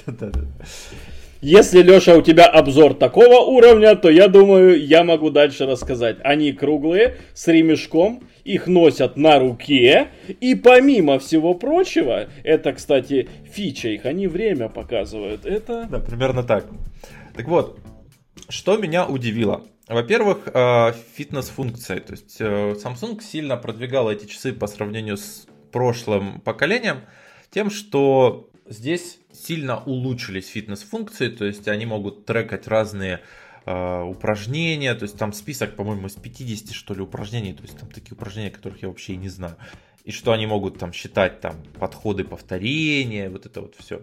[1.43, 6.18] Если, Леша, у тебя обзор такого уровня, то я думаю, я могу дальше рассказать.
[6.22, 10.09] Они круглые, с ремешком, их носят на руке,
[10.41, 15.45] и помимо всего прочего, это, кстати, фича их, они время показывают.
[15.45, 15.89] Это...
[15.91, 16.66] Да, примерно так.
[17.35, 17.80] Так вот,
[18.49, 19.64] что меня удивило.
[19.89, 22.01] Во-первых, э, фитнес-функция.
[22.01, 27.01] То есть э, Samsung сильно продвигал эти часы по сравнению с прошлым поколением
[27.51, 33.20] тем, что здесь сильно улучшились фитнес-функции, то есть они могут трекать разные
[33.66, 37.91] э, упражнения, то есть там список, по-моему, из 50, что ли, упражнений, то есть там
[37.91, 39.57] такие упражнения, которых я вообще и не знаю.
[40.05, 44.03] И что они могут там считать там подходы повторения, вот это вот все.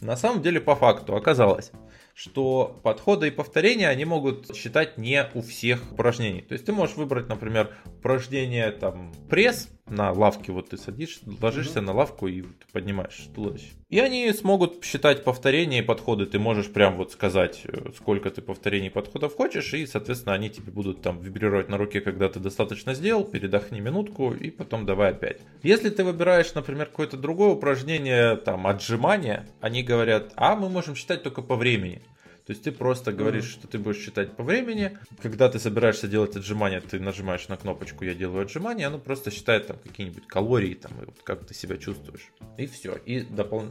[0.00, 1.70] На самом деле, по факту, оказалось,
[2.14, 6.42] что подходы и повторения они могут считать не у всех упражнений.
[6.42, 11.80] То есть ты можешь выбрать, например, упражнение там пресс, на лавке, вот ты садишься, ложишься
[11.80, 11.86] угу.
[11.86, 13.72] на лавку и поднимаешь туловище.
[13.90, 16.26] И они смогут считать повторения и подходы.
[16.26, 20.50] Ты можешь прям вот сказать, э, сколько ты повторений и подходов хочешь, и, соответственно, они
[20.50, 25.10] тебе будут там вибрировать на руке, когда ты достаточно сделал, передохни минутку и потом давай
[25.10, 25.40] опять.
[25.62, 31.22] Если ты выбираешь, например, какое-то другое упражнение, там, отжимания, они говорят, а мы можем считать
[31.22, 32.02] только по времени.
[32.46, 34.98] То есть ты просто говоришь, что ты будешь считать по времени.
[35.22, 39.66] Когда ты собираешься делать отжимания, ты нажимаешь на кнопочку «Я делаю отжимания», оно просто считает
[39.66, 42.28] там какие-нибудь калории, там, и вот как ты себя чувствуешь.
[42.58, 42.96] И все.
[43.06, 43.64] И допол...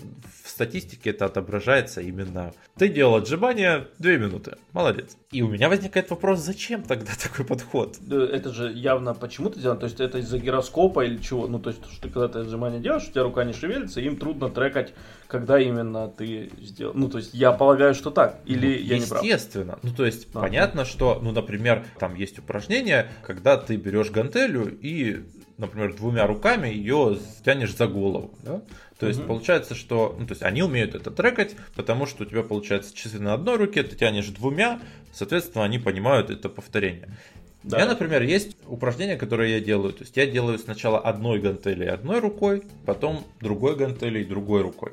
[0.44, 4.58] в статистике это отображается именно «Ты делал отжимания 2 минуты».
[4.72, 5.18] Молодец.
[5.32, 7.98] И у меня возникает вопрос, зачем тогда такой подход?
[8.10, 9.82] Это же явно почему ты делаешь?
[9.82, 11.48] То есть это из-за гироскопа или чего?
[11.48, 14.18] Ну, то есть, что ты когда ты отжимания делаешь, у тебя рука не шевелится, им
[14.18, 14.94] трудно трекать,
[15.28, 16.94] когда именно ты сделал.
[16.96, 18.40] Ну, то есть я полагаю, что так.
[18.46, 19.24] Или или я не прав?
[19.24, 19.80] Естественно.
[19.82, 24.78] Ну, то есть, а, понятно, что, ну, например, там есть упражнение, когда ты берешь гантелю
[24.82, 25.24] и,
[25.58, 28.34] например, двумя руками ее тянешь за голову.
[28.44, 28.62] Да?
[29.00, 29.28] То есть, угу.
[29.28, 33.20] получается, что, ну, то есть, они умеют это трекать, потому что у тебя, получается, часы
[33.20, 37.10] на одной руке, ты тянешь двумя, соответственно, они понимают это повторение.
[37.64, 37.80] Да.
[37.80, 39.94] Я, например, есть упражнения, которые я делаю.
[39.94, 44.92] То есть я делаю сначала одной гантелей одной рукой, потом другой гантелей другой рукой.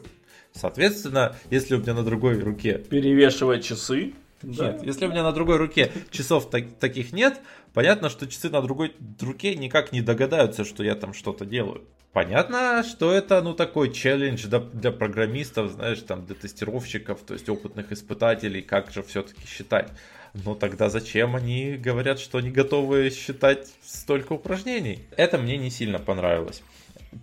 [0.52, 2.78] Соответственно, если у меня на другой руке...
[2.78, 4.14] Перевешивать часы.
[4.42, 4.84] Нет, да.
[4.84, 7.40] если у меня на другой руке часов так, таких нет,
[7.74, 11.82] понятно, что часы на другой руке никак не догадаются, что я там что-то делаю.
[12.12, 17.48] Понятно, что это, ну, такой челлендж для, для программистов, знаешь, там, для тестировщиков, то есть
[17.48, 19.90] опытных испытателей, как же все-таки считать.
[20.34, 25.00] Но тогда зачем они говорят, что они готовы считать столько упражнений?
[25.16, 26.62] Это мне не сильно понравилось.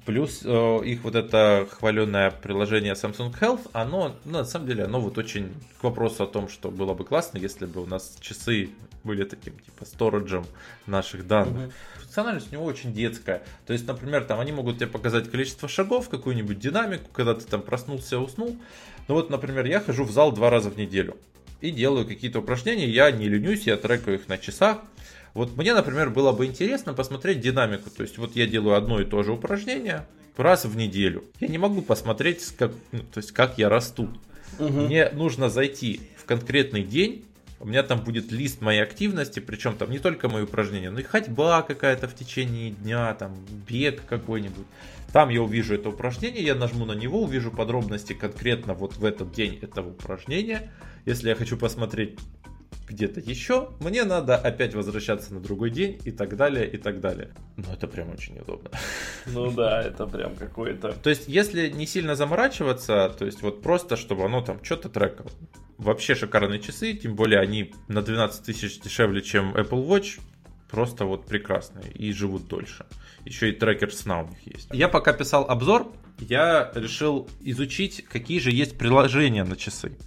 [0.05, 4.99] Плюс э, их вот это хваленное приложение Samsung Health, оно, ну, на самом деле, оно
[4.99, 8.69] вот очень к вопросу о том, что было бы классно, если бы у нас часы
[9.05, 10.45] были таким, типа, сториджем
[10.87, 11.69] наших данных.
[11.69, 12.01] Mm-hmm.
[12.01, 13.43] Функциональность у него очень детская.
[13.65, 17.61] То есть, например, там они могут тебе показать количество шагов, какую-нибудь динамику, когда ты там
[17.61, 18.57] проснулся, уснул.
[19.07, 21.15] Ну вот, например, я хожу в зал два раза в неделю
[21.61, 24.79] и делаю какие-то упражнения, я не ленюсь, я трекаю их на часах.
[25.37, 27.91] Вот мне, например, было бы интересно посмотреть динамику.
[27.91, 31.25] То есть вот я делаю одно и то же упражнение раз в неделю.
[31.39, 34.09] Я не могу посмотреть, как, ну, то есть как я расту.
[34.57, 34.67] Угу.
[34.67, 37.23] Мне нужно зайти в конкретный день.
[37.59, 41.03] У меня там будет лист моей активности, причем там не только мои упражнения, но и
[41.03, 43.35] ходьба какая-то в течение дня, там
[43.69, 44.65] бег какой-нибудь.
[45.13, 49.31] Там я увижу это упражнение, я нажму на него, увижу подробности конкретно вот в этот
[49.33, 50.71] день этого упражнения.
[51.05, 52.17] Если я хочу посмотреть
[52.87, 57.33] где-то еще, мне надо опять возвращаться на другой день и так далее, и так далее.
[57.57, 58.71] Но это прям очень удобно.
[59.25, 60.93] Ну да, это прям какой-то...
[60.93, 65.29] То есть, если не сильно заморачиваться, то есть вот просто, чтобы оно там что-то трекало.
[65.77, 70.19] Вообще шикарные часы, тем более они на 12 тысяч дешевле, чем Apple Watch.
[70.69, 72.85] Просто вот прекрасные и живут дольше.
[73.25, 74.69] Еще и трекер сна у них есть.
[74.71, 79.97] Я пока писал обзор, я решил изучить, какие же есть приложения на часы.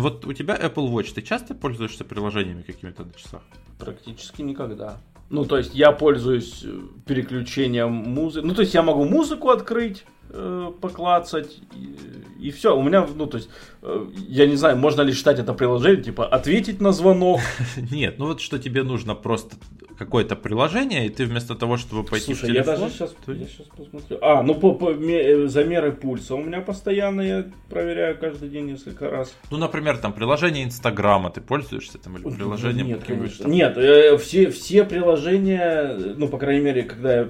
[0.00, 3.42] Вот у тебя Apple Watch, ты часто пользуешься приложениями какими-то на часах?
[3.78, 4.98] Практически никогда.
[5.30, 8.44] Ну, то есть я пользуюсь э, переключением музыки.
[8.44, 12.76] Ну, то есть я могу музыку открыть, э, поклацать, и, и все.
[12.76, 13.50] У меня, ну, то есть,
[13.82, 17.40] э, я не знаю, можно ли считать это приложение, типа, ответить на звонок.
[17.90, 19.56] Нет, ну вот что тебе нужно просто
[20.00, 22.74] какое-то приложение, и ты вместо того, чтобы пойти Слушай, в телефон...
[22.74, 23.32] я даже сейчас, то...
[23.32, 24.18] я сейчас посмотрю.
[24.22, 29.10] А, ну по, по ме, замеры пульса у меня постоянно, я проверяю каждый день несколько
[29.10, 29.34] раз.
[29.50, 32.86] Ну, например, там приложение Инстаграма, ты пользуешься там или приложением?
[32.86, 33.42] Нет, конечно.
[33.42, 33.52] Там?
[33.52, 37.28] Нет, э, все, все приложения, ну, по крайней мере, когда я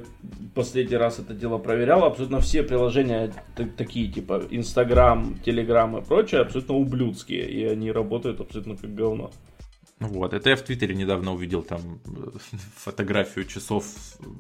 [0.55, 2.90] последний раз это дело проверял, абсолютно все приложения
[3.77, 9.31] такие, типа Инстаграм, Телеграм и прочее, абсолютно ублюдские, и они работают абсолютно как говно.
[10.01, 12.31] Вот, это я в Твиттере недавно увидел там э,
[12.77, 13.85] фотографию часов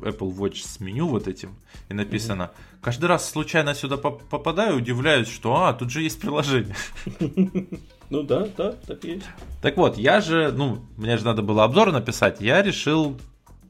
[0.01, 1.55] Apple Watch с меню вот этим,
[1.91, 2.79] и написано, mm-hmm.
[2.81, 6.75] каждый раз случайно сюда попадаю, удивляюсь, что, а, тут же есть приложение.
[8.11, 9.25] Ну да, да, так есть.
[9.63, 13.17] Так вот, я же, ну, мне же надо было обзор написать, я решил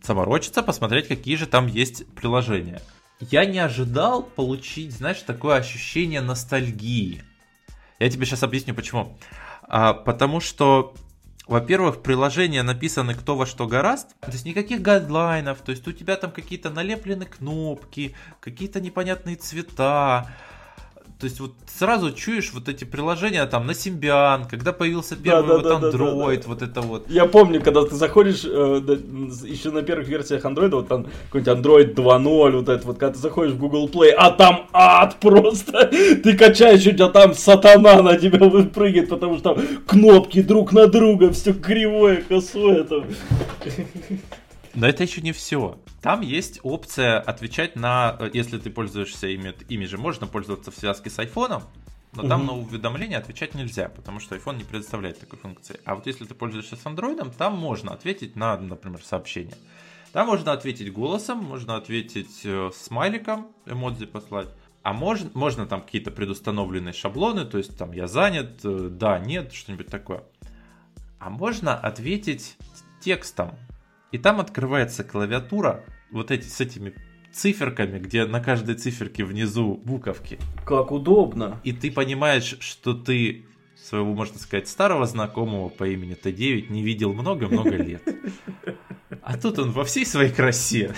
[0.03, 2.81] заморочиться, посмотреть, какие же там есть приложения.
[3.20, 7.22] Я не ожидал получить, знаешь, такое ощущение ностальгии.
[7.98, 9.18] Я тебе сейчас объясню почему.
[9.62, 10.94] А, потому что
[11.50, 16.14] во-первых, приложения написаны кто во что гораст, то есть никаких гайдлайнов, то есть у тебя
[16.14, 20.30] там какие-то налеплены кнопки, какие-то непонятные цвета,
[21.20, 25.68] то есть вот сразу чуешь вот эти приложения там на Symbian, когда появился первый да,
[25.68, 27.10] да, вот Android, да, да, вот это вот.
[27.10, 28.80] Я помню, когда ты заходишь э,
[29.44, 33.18] еще на первых версиях Android, вот там какой-нибудь Android 2.0, вот это вот, когда ты
[33.18, 35.86] заходишь в Google Play, а там ад просто,
[36.24, 40.86] ты качаешь, у тебя там сатана на тебя выпрыгивает, потому что там кнопки друг на
[40.86, 43.04] друга, все кривое, косое там.
[44.74, 45.80] Но это еще не все.
[46.00, 50.76] Там есть опция отвечать на, э, если ты пользуешься ими, ими же можно пользоваться в
[50.76, 51.64] связке с айфоном,
[52.12, 55.78] но там на уведомления отвечать нельзя, потому что iPhone не предоставляет такой функции.
[55.84, 59.56] А вот если ты пользуешься с Android, там можно ответить на, например, сообщение.
[60.12, 64.48] Там можно ответить голосом, можно ответить э, смайликом, эмодзи послать.
[64.82, 69.52] А можно, можно там какие-то предустановленные шаблоны, то есть там я занят, э, да, нет,
[69.52, 70.24] что-нибудь такое.
[71.20, 72.56] А можно ответить
[73.00, 73.56] текстом,
[74.12, 76.94] и там открывается клавиатура вот эти с этими
[77.32, 80.38] циферками, где на каждой циферке внизу буковки.
[80.64, 81.61] Как удобно.
[81.62, 83.46] И ты понимаешь, что ты
[83.76, 88.02] своего, можно сказать, старого знакомого по имени Т9 не видел много-много лет.
[89.22, 90.94] А тут он во всей своей красе.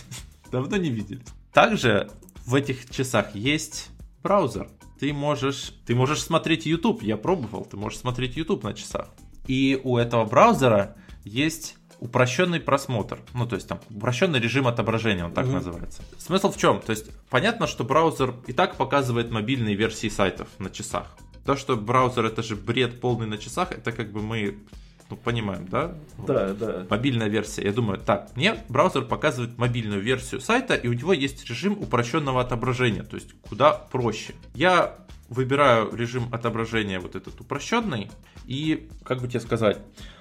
[0.52, 1.20] Давно не видели.
[1.52, 2.10] Также
[2.44, 3.90] в этих часах есть
[4.22, 4.68] браузер.
[4.98, 7.02] Ты можешь, ты можешь смотреть YouTube.
[7.02, 7.64] Я пробовал.
[7.64, 9.08] Ты можешь смотреть YouTube на часах.
[9.46, 13.18] И у этого браузера есть упрощенный просмотр.
[13.34, 15.54] Ну, то есть там упрощенный режим отображения, он так угу.
[15.54, 16.02] называется.
[16.18, 16.80] Смысл в чем?
[16.80, 21.16] То есть понятно, что браузер и так показывает мобильные версии сайтов на часах.
[21.44, 24.58] То, что браузер это же бред полный на часах, это как бы мы
[25.10, 25.94] ну, понимаем, да?
[26.26, 26.86] Да, да.
[26.90, 27.62] Мобильная версия.
[27.62, 32.42] Я думаю, так, мне браузер показывает мобильную версию сайта, и у него есть режим упрощенного
[32.42, 34.34] отображения, то есть куда проще.
[34.54, 34.96] Я
[35.30, 38.10] выбираю режим отображения вот этот упрощенный,
[38.44, 39.78] и, как бы тебе сказать,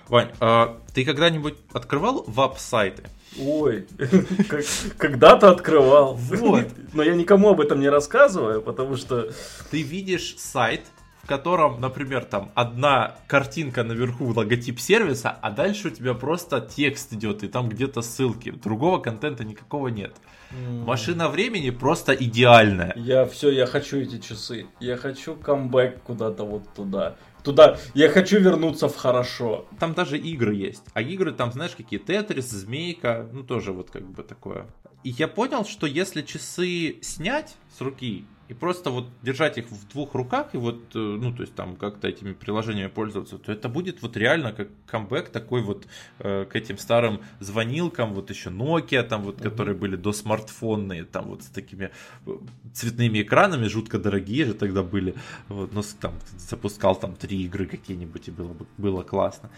[0.10, 3.04] Вань, а ты когда-нибудь открывал веб-сайты?
[3.40, 3.88] Ой,
[4.98, 6.16] когда-то открывал.
[6.16, 6.68] Вот.
[6.94, 9.30] Но я никому об этом не рассказываю, потому что...
[9.70, 10.82] Ты видишь сайт,
[11.24, 17.12] в котором, например, там одна картинка наверху, логотип сервиса, а дальше у тебя просто текст
[17.12, 18.52] идет, и там где-то ссылки.
[18.52, 20.16] Другого контента никакого нет.
[20.52, 22.94] Машина времени просто идеальная.
[22.96, 24.68] Я все, я хочу эти часы.
[24.80, 29.66] Я хочу камбэк куда-то вот туда туда, я хочу вернуться в хорошо.
[29.80, 30.84] Там даже игры есть.
[30.94, 34.68] А игры там, знаешь, какие Тетрис, Змейка, ну тоже вот как бы такое.
[35.04, 39.88] И я понял, что если часы снять с руки, и просто вот держать их в
[39.90, 43.70] двух руках и вот, э, ну, то есть там как-то этими приложениями пользоваться, то это
[43.70, 45.86] будет вот реально как камбэк такой вот
[46.20, 49.44] э, к этим старым звонилкам, вот еще Nokia там вот, mm-hmm.
[49.44, 51.92] которые были до смартфонные, там вот с такими
[52.26, 52.32] э,
[52.74, 55.16] цветными экранами, жутко дорогие же тогда были,
[55.50, 59.50] вот, но там запускал там три игры какие-нибудь и было, было классно.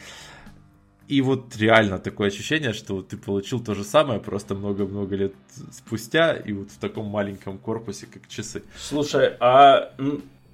[1.10, 5.34] И вот реально такое ощущение, что ты получил то же самое, просто много-много лет
[5.72, 8.62] спустя, и вот в таком маленьком корпусе, как часы.
[8.78, 9.92] Слушай, а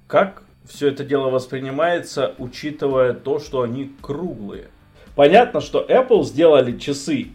[0.06, 4.68] как все это дело воспринимается, учитывая то, что они круглые?
[5.14, 7.28] Понятно, что Apple сделали часы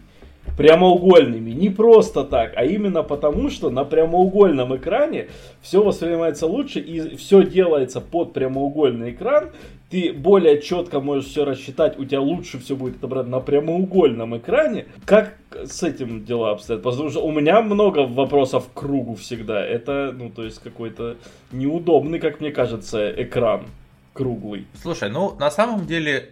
[0.56, 1.50] прямоугольными.
[1.50, 5.28] Не просто так, а именно потому, что на прямоугольном экране
[5.60, 9.50] все воспринимается лучше и все делается под прямоугольный экран.
[9.92, 14.86] Ты более четко можешь все рассчитать, у тебя лучше все будет отображено на прямоугольном экране.
[15.04, 16.82] Как с этим дела обстоят?
[16.82, 19.62] Потому что у меня много вопросов к кругу всегда.
[19.62, 21.18] Это, ну, то есть какой-то
[21.52, 23.66] неудобный, как мне кажется, экран
[24.14, 24.66] круглый.
[24.80, 26.30] Слушай, ну, на самом деле,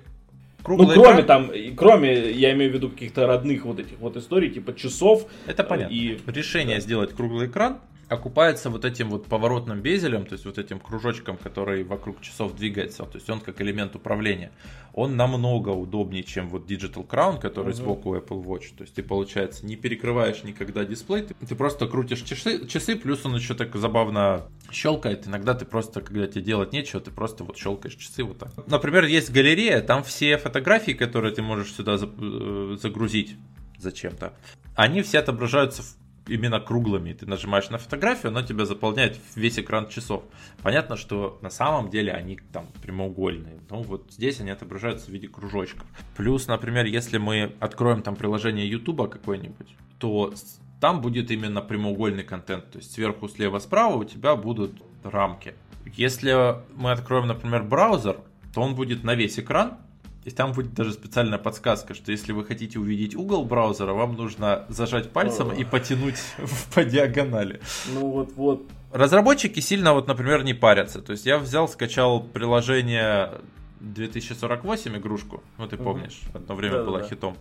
[0.63, 1.27] Круглый ну, кроме экран...
[1.27, 5.27] там, кроме, я имею в виду каких-то родных вот этих вот историй, типа часов.
[5.47, 5.93] Это понятно.
[5.93, 6.19] И...
[6.27, 6.81] Решение да.
[6.81, 7.79] сделать круглый экран
[8.11, 13.05] окупается вот этим вот поворотным безелем, то есть вот этим кружочком, который вокруг часов двигается,
[13.05, 14.51] то есть он как элемент управления,
[14.93, 17.77] он намного удобнее, чем вот Digital Crown, который uh-huh.
[17.77, 18.75] сбоку Apple Watch.
[18.77, 23.25] То есть ты, получается, не перекрываешь никогда дисплей, ты, ты просто крутишь часы, часы, плюс
[23.25, 25.29] он еще так забавно щелкает.
[25.29, 28.67] Иногда ты просто, когда тебе делать нечего, ты просто вот щелкаешь часы вот так.
[28.67, 33.37] Например, есть галерея, там все фотографии, которые ты можешь сюда э, загрузить
[33.79, 34.35] зачем-то,
[34.75, 37.13] они все отображаются в именно круглыми.
[37.13, 40.25] Ты нажимаешь на фотографию, она тебя заполняет весь экран часов.
[40.63, 43.61] Понятно, что на самом деле они там прямоугольные.
[43.71, 45.87] Ну вот здесь они отображаются в виде кружочков.
[46.17, 50.33] Плюс, например, если мы откроем там приложение YouTube какое-нибудь, то
[50.81, 52.71] там будет именно прямоугольный контент.
[52.71, 55.55] То есть сверху, слева, справа у тебя будут рамки.
[55.87, 58.19] Если мы откроем, например, браузер,
[58.55, 59.79] то он будет на весь экран,
[60.25, 64.67] и там будет даже специальная подсказка, что если вы хотите увидеть угол браузера, вам нужно
[64.69, 66.19] зажать пальцем и потянуть
[66.75, 67.61] по диагонали.
[67.95, 68.69] Ну вот, вот.
[68.93, 71.01] Разработчики сильно, вот, например, не парятся.
[71.01, 73.41] То есть я взял, скачал приложение
[73.81, 77.09] 2048 игрушку, ну ты помнишь, одно время да, было да.
[77.09, 77.37] хитом.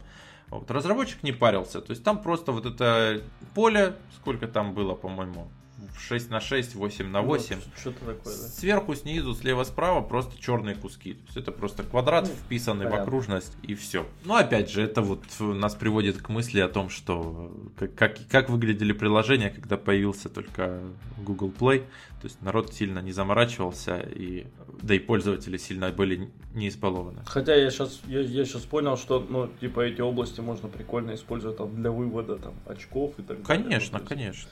[0.47, 3.21] Вот, разработчик не парился, то есть там просто вот это
[3.53, 5.51] поле, сколько там было, по-моему,
[5.97, 7.55] 6 на 6, 8 на 8.
[7.55, 8.47] Ну, что-то такое, да.
[8.47, 11.13] Сверху, снизу, слева, справа просто черные куски.
[11.13, 13.05] То есть это просто квадрат, ну, вписанный понятно.
[13.05, 14.05] в окружность, и все.
[14.25, 18.49] Но опять же, это вот нас приводит к мысли о том, что как, как, как
[18.49, 20.81] выглядели приложения, когда появился только
[21.17, 21.83] Google Play.
[22.21, 24.45] То есть народ сильно не заморачивался, и,
[24.81, 27.21] да и пользователи сильно были не избалованы.
[27.25, 31.57] Хотя я сейчас, я, я сейчас понял, что ну, типа эти области можно прикольно использовать
[31.57, 33.63] там, для вывода там, очков и так далее.
[33.63, 34.49] Конечно, конечно.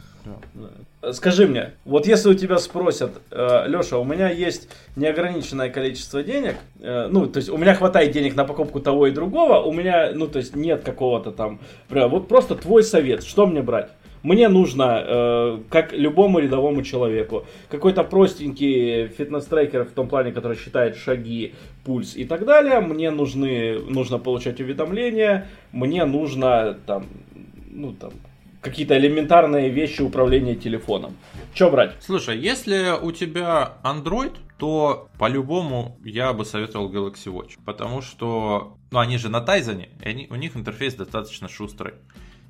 [1.14, 6.56] Скажи мне, вот если у тебя спросят, э, Леша, у меня есть неограниченное количество денег,
[6.80, 10.12] э, ну, то есть у меня хватает денег на покупку того и другого, у меня,
[10.14, 11.60] ну, то есть нет какого-то там,
[11.90, 13.90] вот просто твой совет, что мне брать?
[14.24, 20.98] Мне нужно, э, как любому рядовому человеку, какой-то простенький фитнес-трекер в том плане, который считает
[20.98, 21.54] шаги,
[21.86, 22.82] пульс и так далее.
[22.82, 27.06] Мне нужны, нужно получать уведомления, мне нужно там,
[27.70, 28.12] ну там,
[28.68, 31.16] какие-то элементарные вещи управления телефоном.
[31.54, 31.96] Что брать?
[32.02, 37.58] Слушай, если у тебя Android, то по-любому я бы советовал Galaxy Watch.
[37.66, 41.94] Потому что, ну, они же на Тайзане, и они, у них интерфейс достаточно шустрый.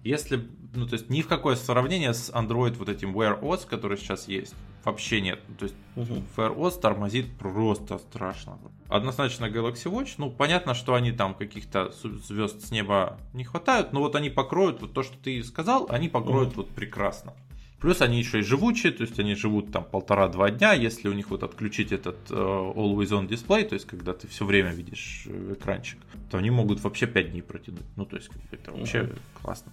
[0.03, 3.97] Если, ну, то есть ни в какое сравнение с Android вот этим Wear OS, который
[3.97, 4.53] сейчас есть,
[4.85, 5.39] вообще нет.
[5.59, 6.23] То есть uh-huh.
[6.37, 8.57] Wear OS тормозит просто страшно.
[8.89, 13.99] Однозначно Galaxy Watch, ну, понятно, что они там каких-то звезд с неба не хватают, но
[13.99, 16.57] вот они покроют вот то, что ты сказал, они покроют uh-huh.
[16.57, 17.33] вот прекрасно.
[17.79, 21.29] Плюс они еще и живучие, то есть они живут там полтора-два дня, если у них
[21.29, 25.53] вот отключить этот э, Always On Display, то есть когда ты все время видишь э,
[25.53, 25.99] экранчик,
[26.31, 27.85] то они могут вообще 5 дней протянуть.
[27.95, 29.19] Ну, то есть это вообще uh-huh.
[29.41, 29.71] классно.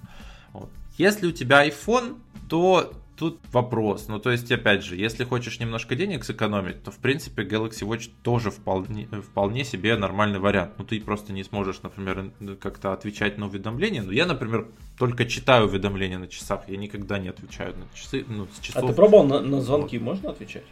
[0.52, 0.70] Вот.
[0.98, 4.08] Если у тебя iPhone, то тут вопрос.
[4.08, 8.10] Ну, то есть, опять же, если хочешь немножко денег сэкономить, то, в принципе, Galaxy Watch
[8.22, 10.72] тоже вполне, вполне себе нормальный вариант.
[10.78, 14.02] Ну, ты просто не сможешь, например, как-то отвечать на уведомления.
[14.02, 18.46] Ну, я, например, только читаю уведомления на часах, я никогда не отвечаю на часы, ну,
[18.52, 18.84] с часов.
[18.84, 20.04] А ты пробовал на, на звонки, вот.
[20.04, 20.64] можно отвечать?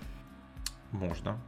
[0.91, 1.39] Можно.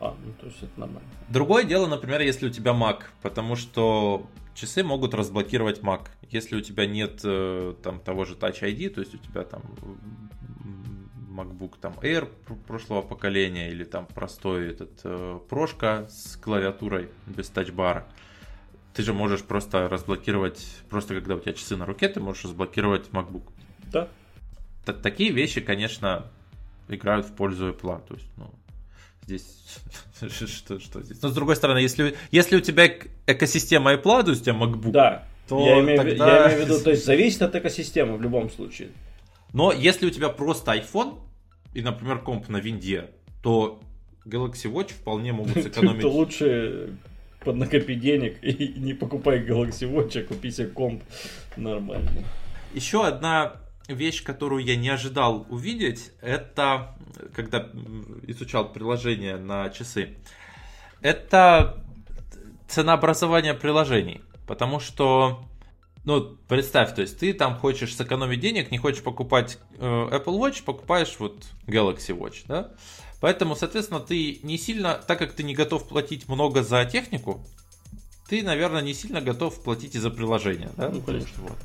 [0.00, 1.08] А, ну то есть это нормально.
[1.28, 6.08] Другое дело, например, если у тебя Mac, потому что часы могут разблокировать Mac.
[6.30, 9.62] Если у тебя нет э, там того же Touch ID, то есть у тебя там
[11.28, 12.28] MacBook там Air
[12.66, 18.06] прошлого поколения или там простой этот э, прошка с клавиатурой без тачбара,
[18.94, 23.08] ты же можешь просто разблокировать, просто когда у тебя часы на руке, ты можешь разблокировать
[23.10, 23.52] MacBook.
[23.92, 24.08] Да.
[24.84, 26.26] Т- такие вещи, конечно,
[26.88, 28.06] играют в пользу Apple.
[28.06, 28.52] То есть, ну,
[29.28, 29.78] здесь
[30.48, 31.20] что, что здесь?
[31.22, 32.90] Но с другой стороны, если, если у тебя
[33.26, 35.24] экосистема Apple, то есть у тебя MacBook, да.
[35.48, 36.44] то я имею, тогда...
[36.44, 38.88] я имею в виду, то есть зависит от экосистемы в любом случае.
[39.52, 41.18] Но если у тебя просто iPhone
[41.74, 43.10] и, например, комп на винде,
[43.42, 43.80] то
[44.24, 46.02] Galaxy Watch вполне могут сэкономить.
[46.02, 46.96] То лучше
[47.44, 51.02] поднакопи денег и не покупай Galaxy Watch, а купи себе комп
[51.56, 52.24] нормальный.
[52.74, 53.56] Еще одна
[53.88, 56.96] вещь, которую я не ожидал увидеть, это,
[57.34, 57.70] когда
[58.26, 60.16] изучал приложение на часы,
[61.00, 61.84] это
[62.68, 64.22] ценообразование приложений.
[64.46, 65.44] Потому что,
[66.04, 70.64] ну, представь, то есть ты там хочешь сэкономить денег, не хочешь покупать э, Apple Watch,
[70.64, 72.72] покупаешь вот Galaxy Watch, да?
[73.20, 77.44] Поэтому, соответственно, ты не сильно, так как ты не готов платить много за технику,
[78.28, 80.88] ты, наверное, не сильно готов платить и за приложение, да?
[80.90, 81.42] Ну, конечно.
[81.42, 81.58] Вот.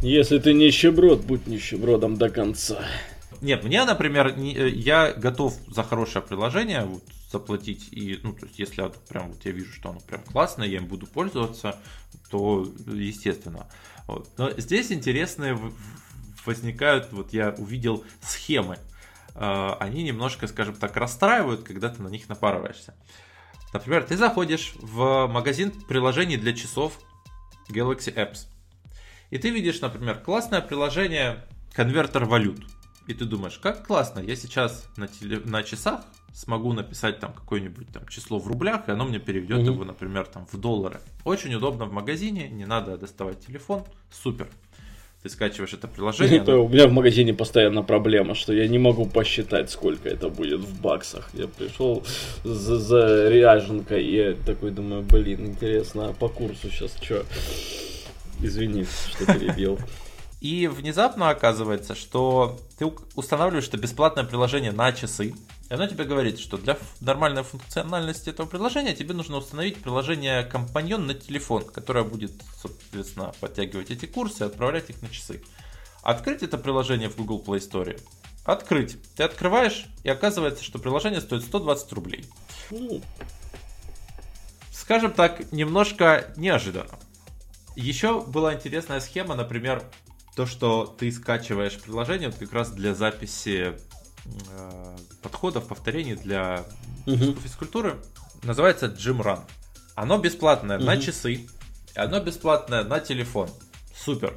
[0.00, 2.84] Если ты нищеброд, будь нищебродом до конца.
[3.40, 7.88] Нет, мне, например, не, э, я готов за хорошее приложение вот, заплатить.
[7.92, 10.78] И, ну, то есть, если я, прям вот я вижу, что оно прям классное, я
[10.78, 11.76] им буду пользоваться,
[12.30, 13.66] то естественно.
[14.06, 14.28] Вот.
[14.38, 15.58] Но здесь интересные
[16.46, 18.78] возникают, вот я увидел схемы.
[19.34, 22.94] А, они немножко, скажем так, расстраивают, когда ты на них напарываешься.
[23.72, 27.00] Например, ты заходишь в магазин приложений для часов
[27.68, 28.46] Galaxy Apps.
[29.30, 32.64] И ты видишь, например, классное приложение конвертер валют.
[33.06, 36.04] И ты думаешь, как классно, я сейчас на, теле, на часах
[36.34, 39.72] смогу написать там какое-нибудь там число в рублях, и оно мне переведет mm-hmm.
[39.72, 41.00] его, например, там в доллары.
[41.24, 44.48] Очень удобно в магазине, не надо доставать телефон, супер.
[45.22, 46.40] ты скачиваешь это приложение.
[46.40, 50.60] Это у меня в магазине постоянно проблема, что я не могу посчитать, сколько это будет
[50.60, 51.30] в баксах.
[51.32, 52.04] Я пришел
[52.44, 57.24] за, за ряженкой, и я такой думаю, блин, интересно, а по курсу сейчас что?
[58.40, 59.78] Извини, что перебил.
[60.40, 62.86] И внезапно оказывается, что ты
[63.16, 65.34] устанавливаешь это бесплатное приложение на часы,
[65.68, 71.06] и оно тебе говорит, что для нормальной функциональности этого приложения тебе нужно установить приложение компаньон
[71.06, 72.32] на телефон, которое будет,
[72.62, 75.42] соответственно, подтягивать эти курсы и отправлять их на часы.
[76.02, 78.00] Открыть это приложение в Google Play Store.
[78.44, 78.96] Открыть.
[79.16, 82.24] Ты открываешь, и оказывается, что приложение стоит 120 рублей.
[84.70, 86.98] Скажем так, немножко неожиданно.
[87.78, 89.84] Еще была интересная схема, например,
[90.34, 93.72] то, что ты скачиваешь приложение вот как раз для записи
[94.24, 96.64] э, подходов, повторений для
[97.06, 97.34] угу.
[97.40, 97.94] физкультуры,
[98.42, 99.42] называется Gym Run.
[99.94, 100.86] Оно бесплатное угу.
[100.86, 101.48] на часы, и
[101.94, 103.48] оно бесплатное на телефон.
[103.96, 104.34] Супер.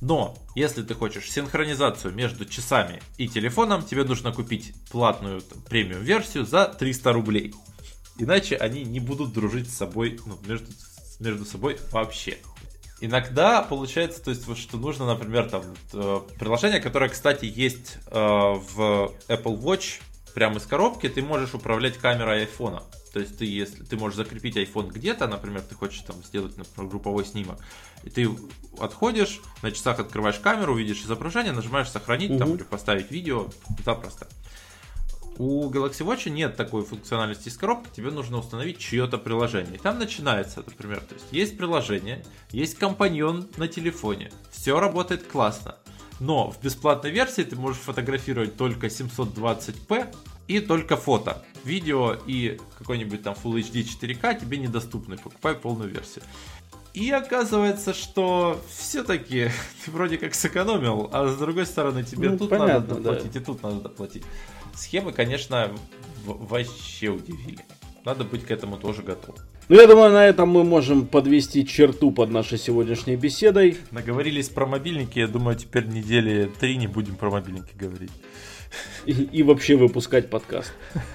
[0.00, 6.46] Но если ты хочешь синхронизацию между часами и телефоном, тебе нужно купить платную премиум версию
[6.46, 7.54] за 300 рублей.
[8.16, 10.72] Иначе они не будут дружить с собой, ну, между,
[11.18, 12.38] между собой вообще.
[13.00, 15.62] Иногда получается, то есть, вот, что нужно, например, там
[15.94, 20.02] э, приложение, которое, кстати, есть э, в Apple Watch
[20.34, 22.82] прямо из коробки, ты можешь управлять камерой айфона.
[23.12, 26.90] То есть ты, если ты можешь закрепить iPhone где-то, например, ты хочешь там сделать, например,
[26.90, 27.58] групповой снимок,
[28.04, 28.28] и ты
[28.78, 32.38] отходишь, на часах открываешь камеру, видишь изображение, нажимаешь сохранить угу.
[32.38, 33.48] там или поставить видео,
[33.84, 34.28] запросто.
[35.40, 39.76] У Galaxy Watch нет такой функциональности из коробки, тебе нужно установить чье-то приложение.
[39.76, 45.76] И там начинается, например, то есть есть приложение, есть компаньон на телефоне, все работает классно.
[46.18, 50.14] Но в бесплатной версии ты можешь фотографировать только 720p
[50.46, 51.42] и только фото.
[51.64, 56.22] Видео и какой-нибудь там Full HD 4K тебе недоступны, покупай полную версию.
[56.92, 59.50] И оказывается, что все-таки
[59.84, 63.40] ты вроде как сэкономил, а с другой стороны тебе ну, тут понятно, надо доплатить да.
[63.40, 64.24] и тут надо доплатить.
[64.74, 65.70] Схемы, конечно,
[66.24, 67.64] вообще удивили.
[68.04, 69.36] Надо быть к этому тоже готов.
[69.68, 73.76] Ну, я думаю, на этом мы можем подвести черту под нашей сегодняшней беседой.
[73.92, 78.10] Наговорились про мобильники, я думаю, теперь недели три не будем про мобильники говорить.
[79.06, 80.72] И, и вообще выпускать подкаст.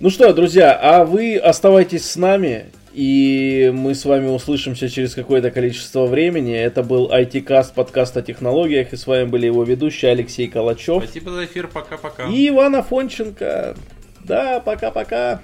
[0.00, 2.72] Ну что, друзья, а вы оставайтесь с нами.
[2.92, 6.54] И мы с вами услышимся через какое-то количество времени.
[6.54, 8.92] Это был IT-каст, подкаст о технологиях.
[8.92, 11.02] И с вами были его ведущие Алексей Калачев.
[11.02, 12.28] Спасибо за эфир, пока-пока.
[12.28, 13.76] И Иван Афонченко.
[14.24, 15.40] Да, пока-пока.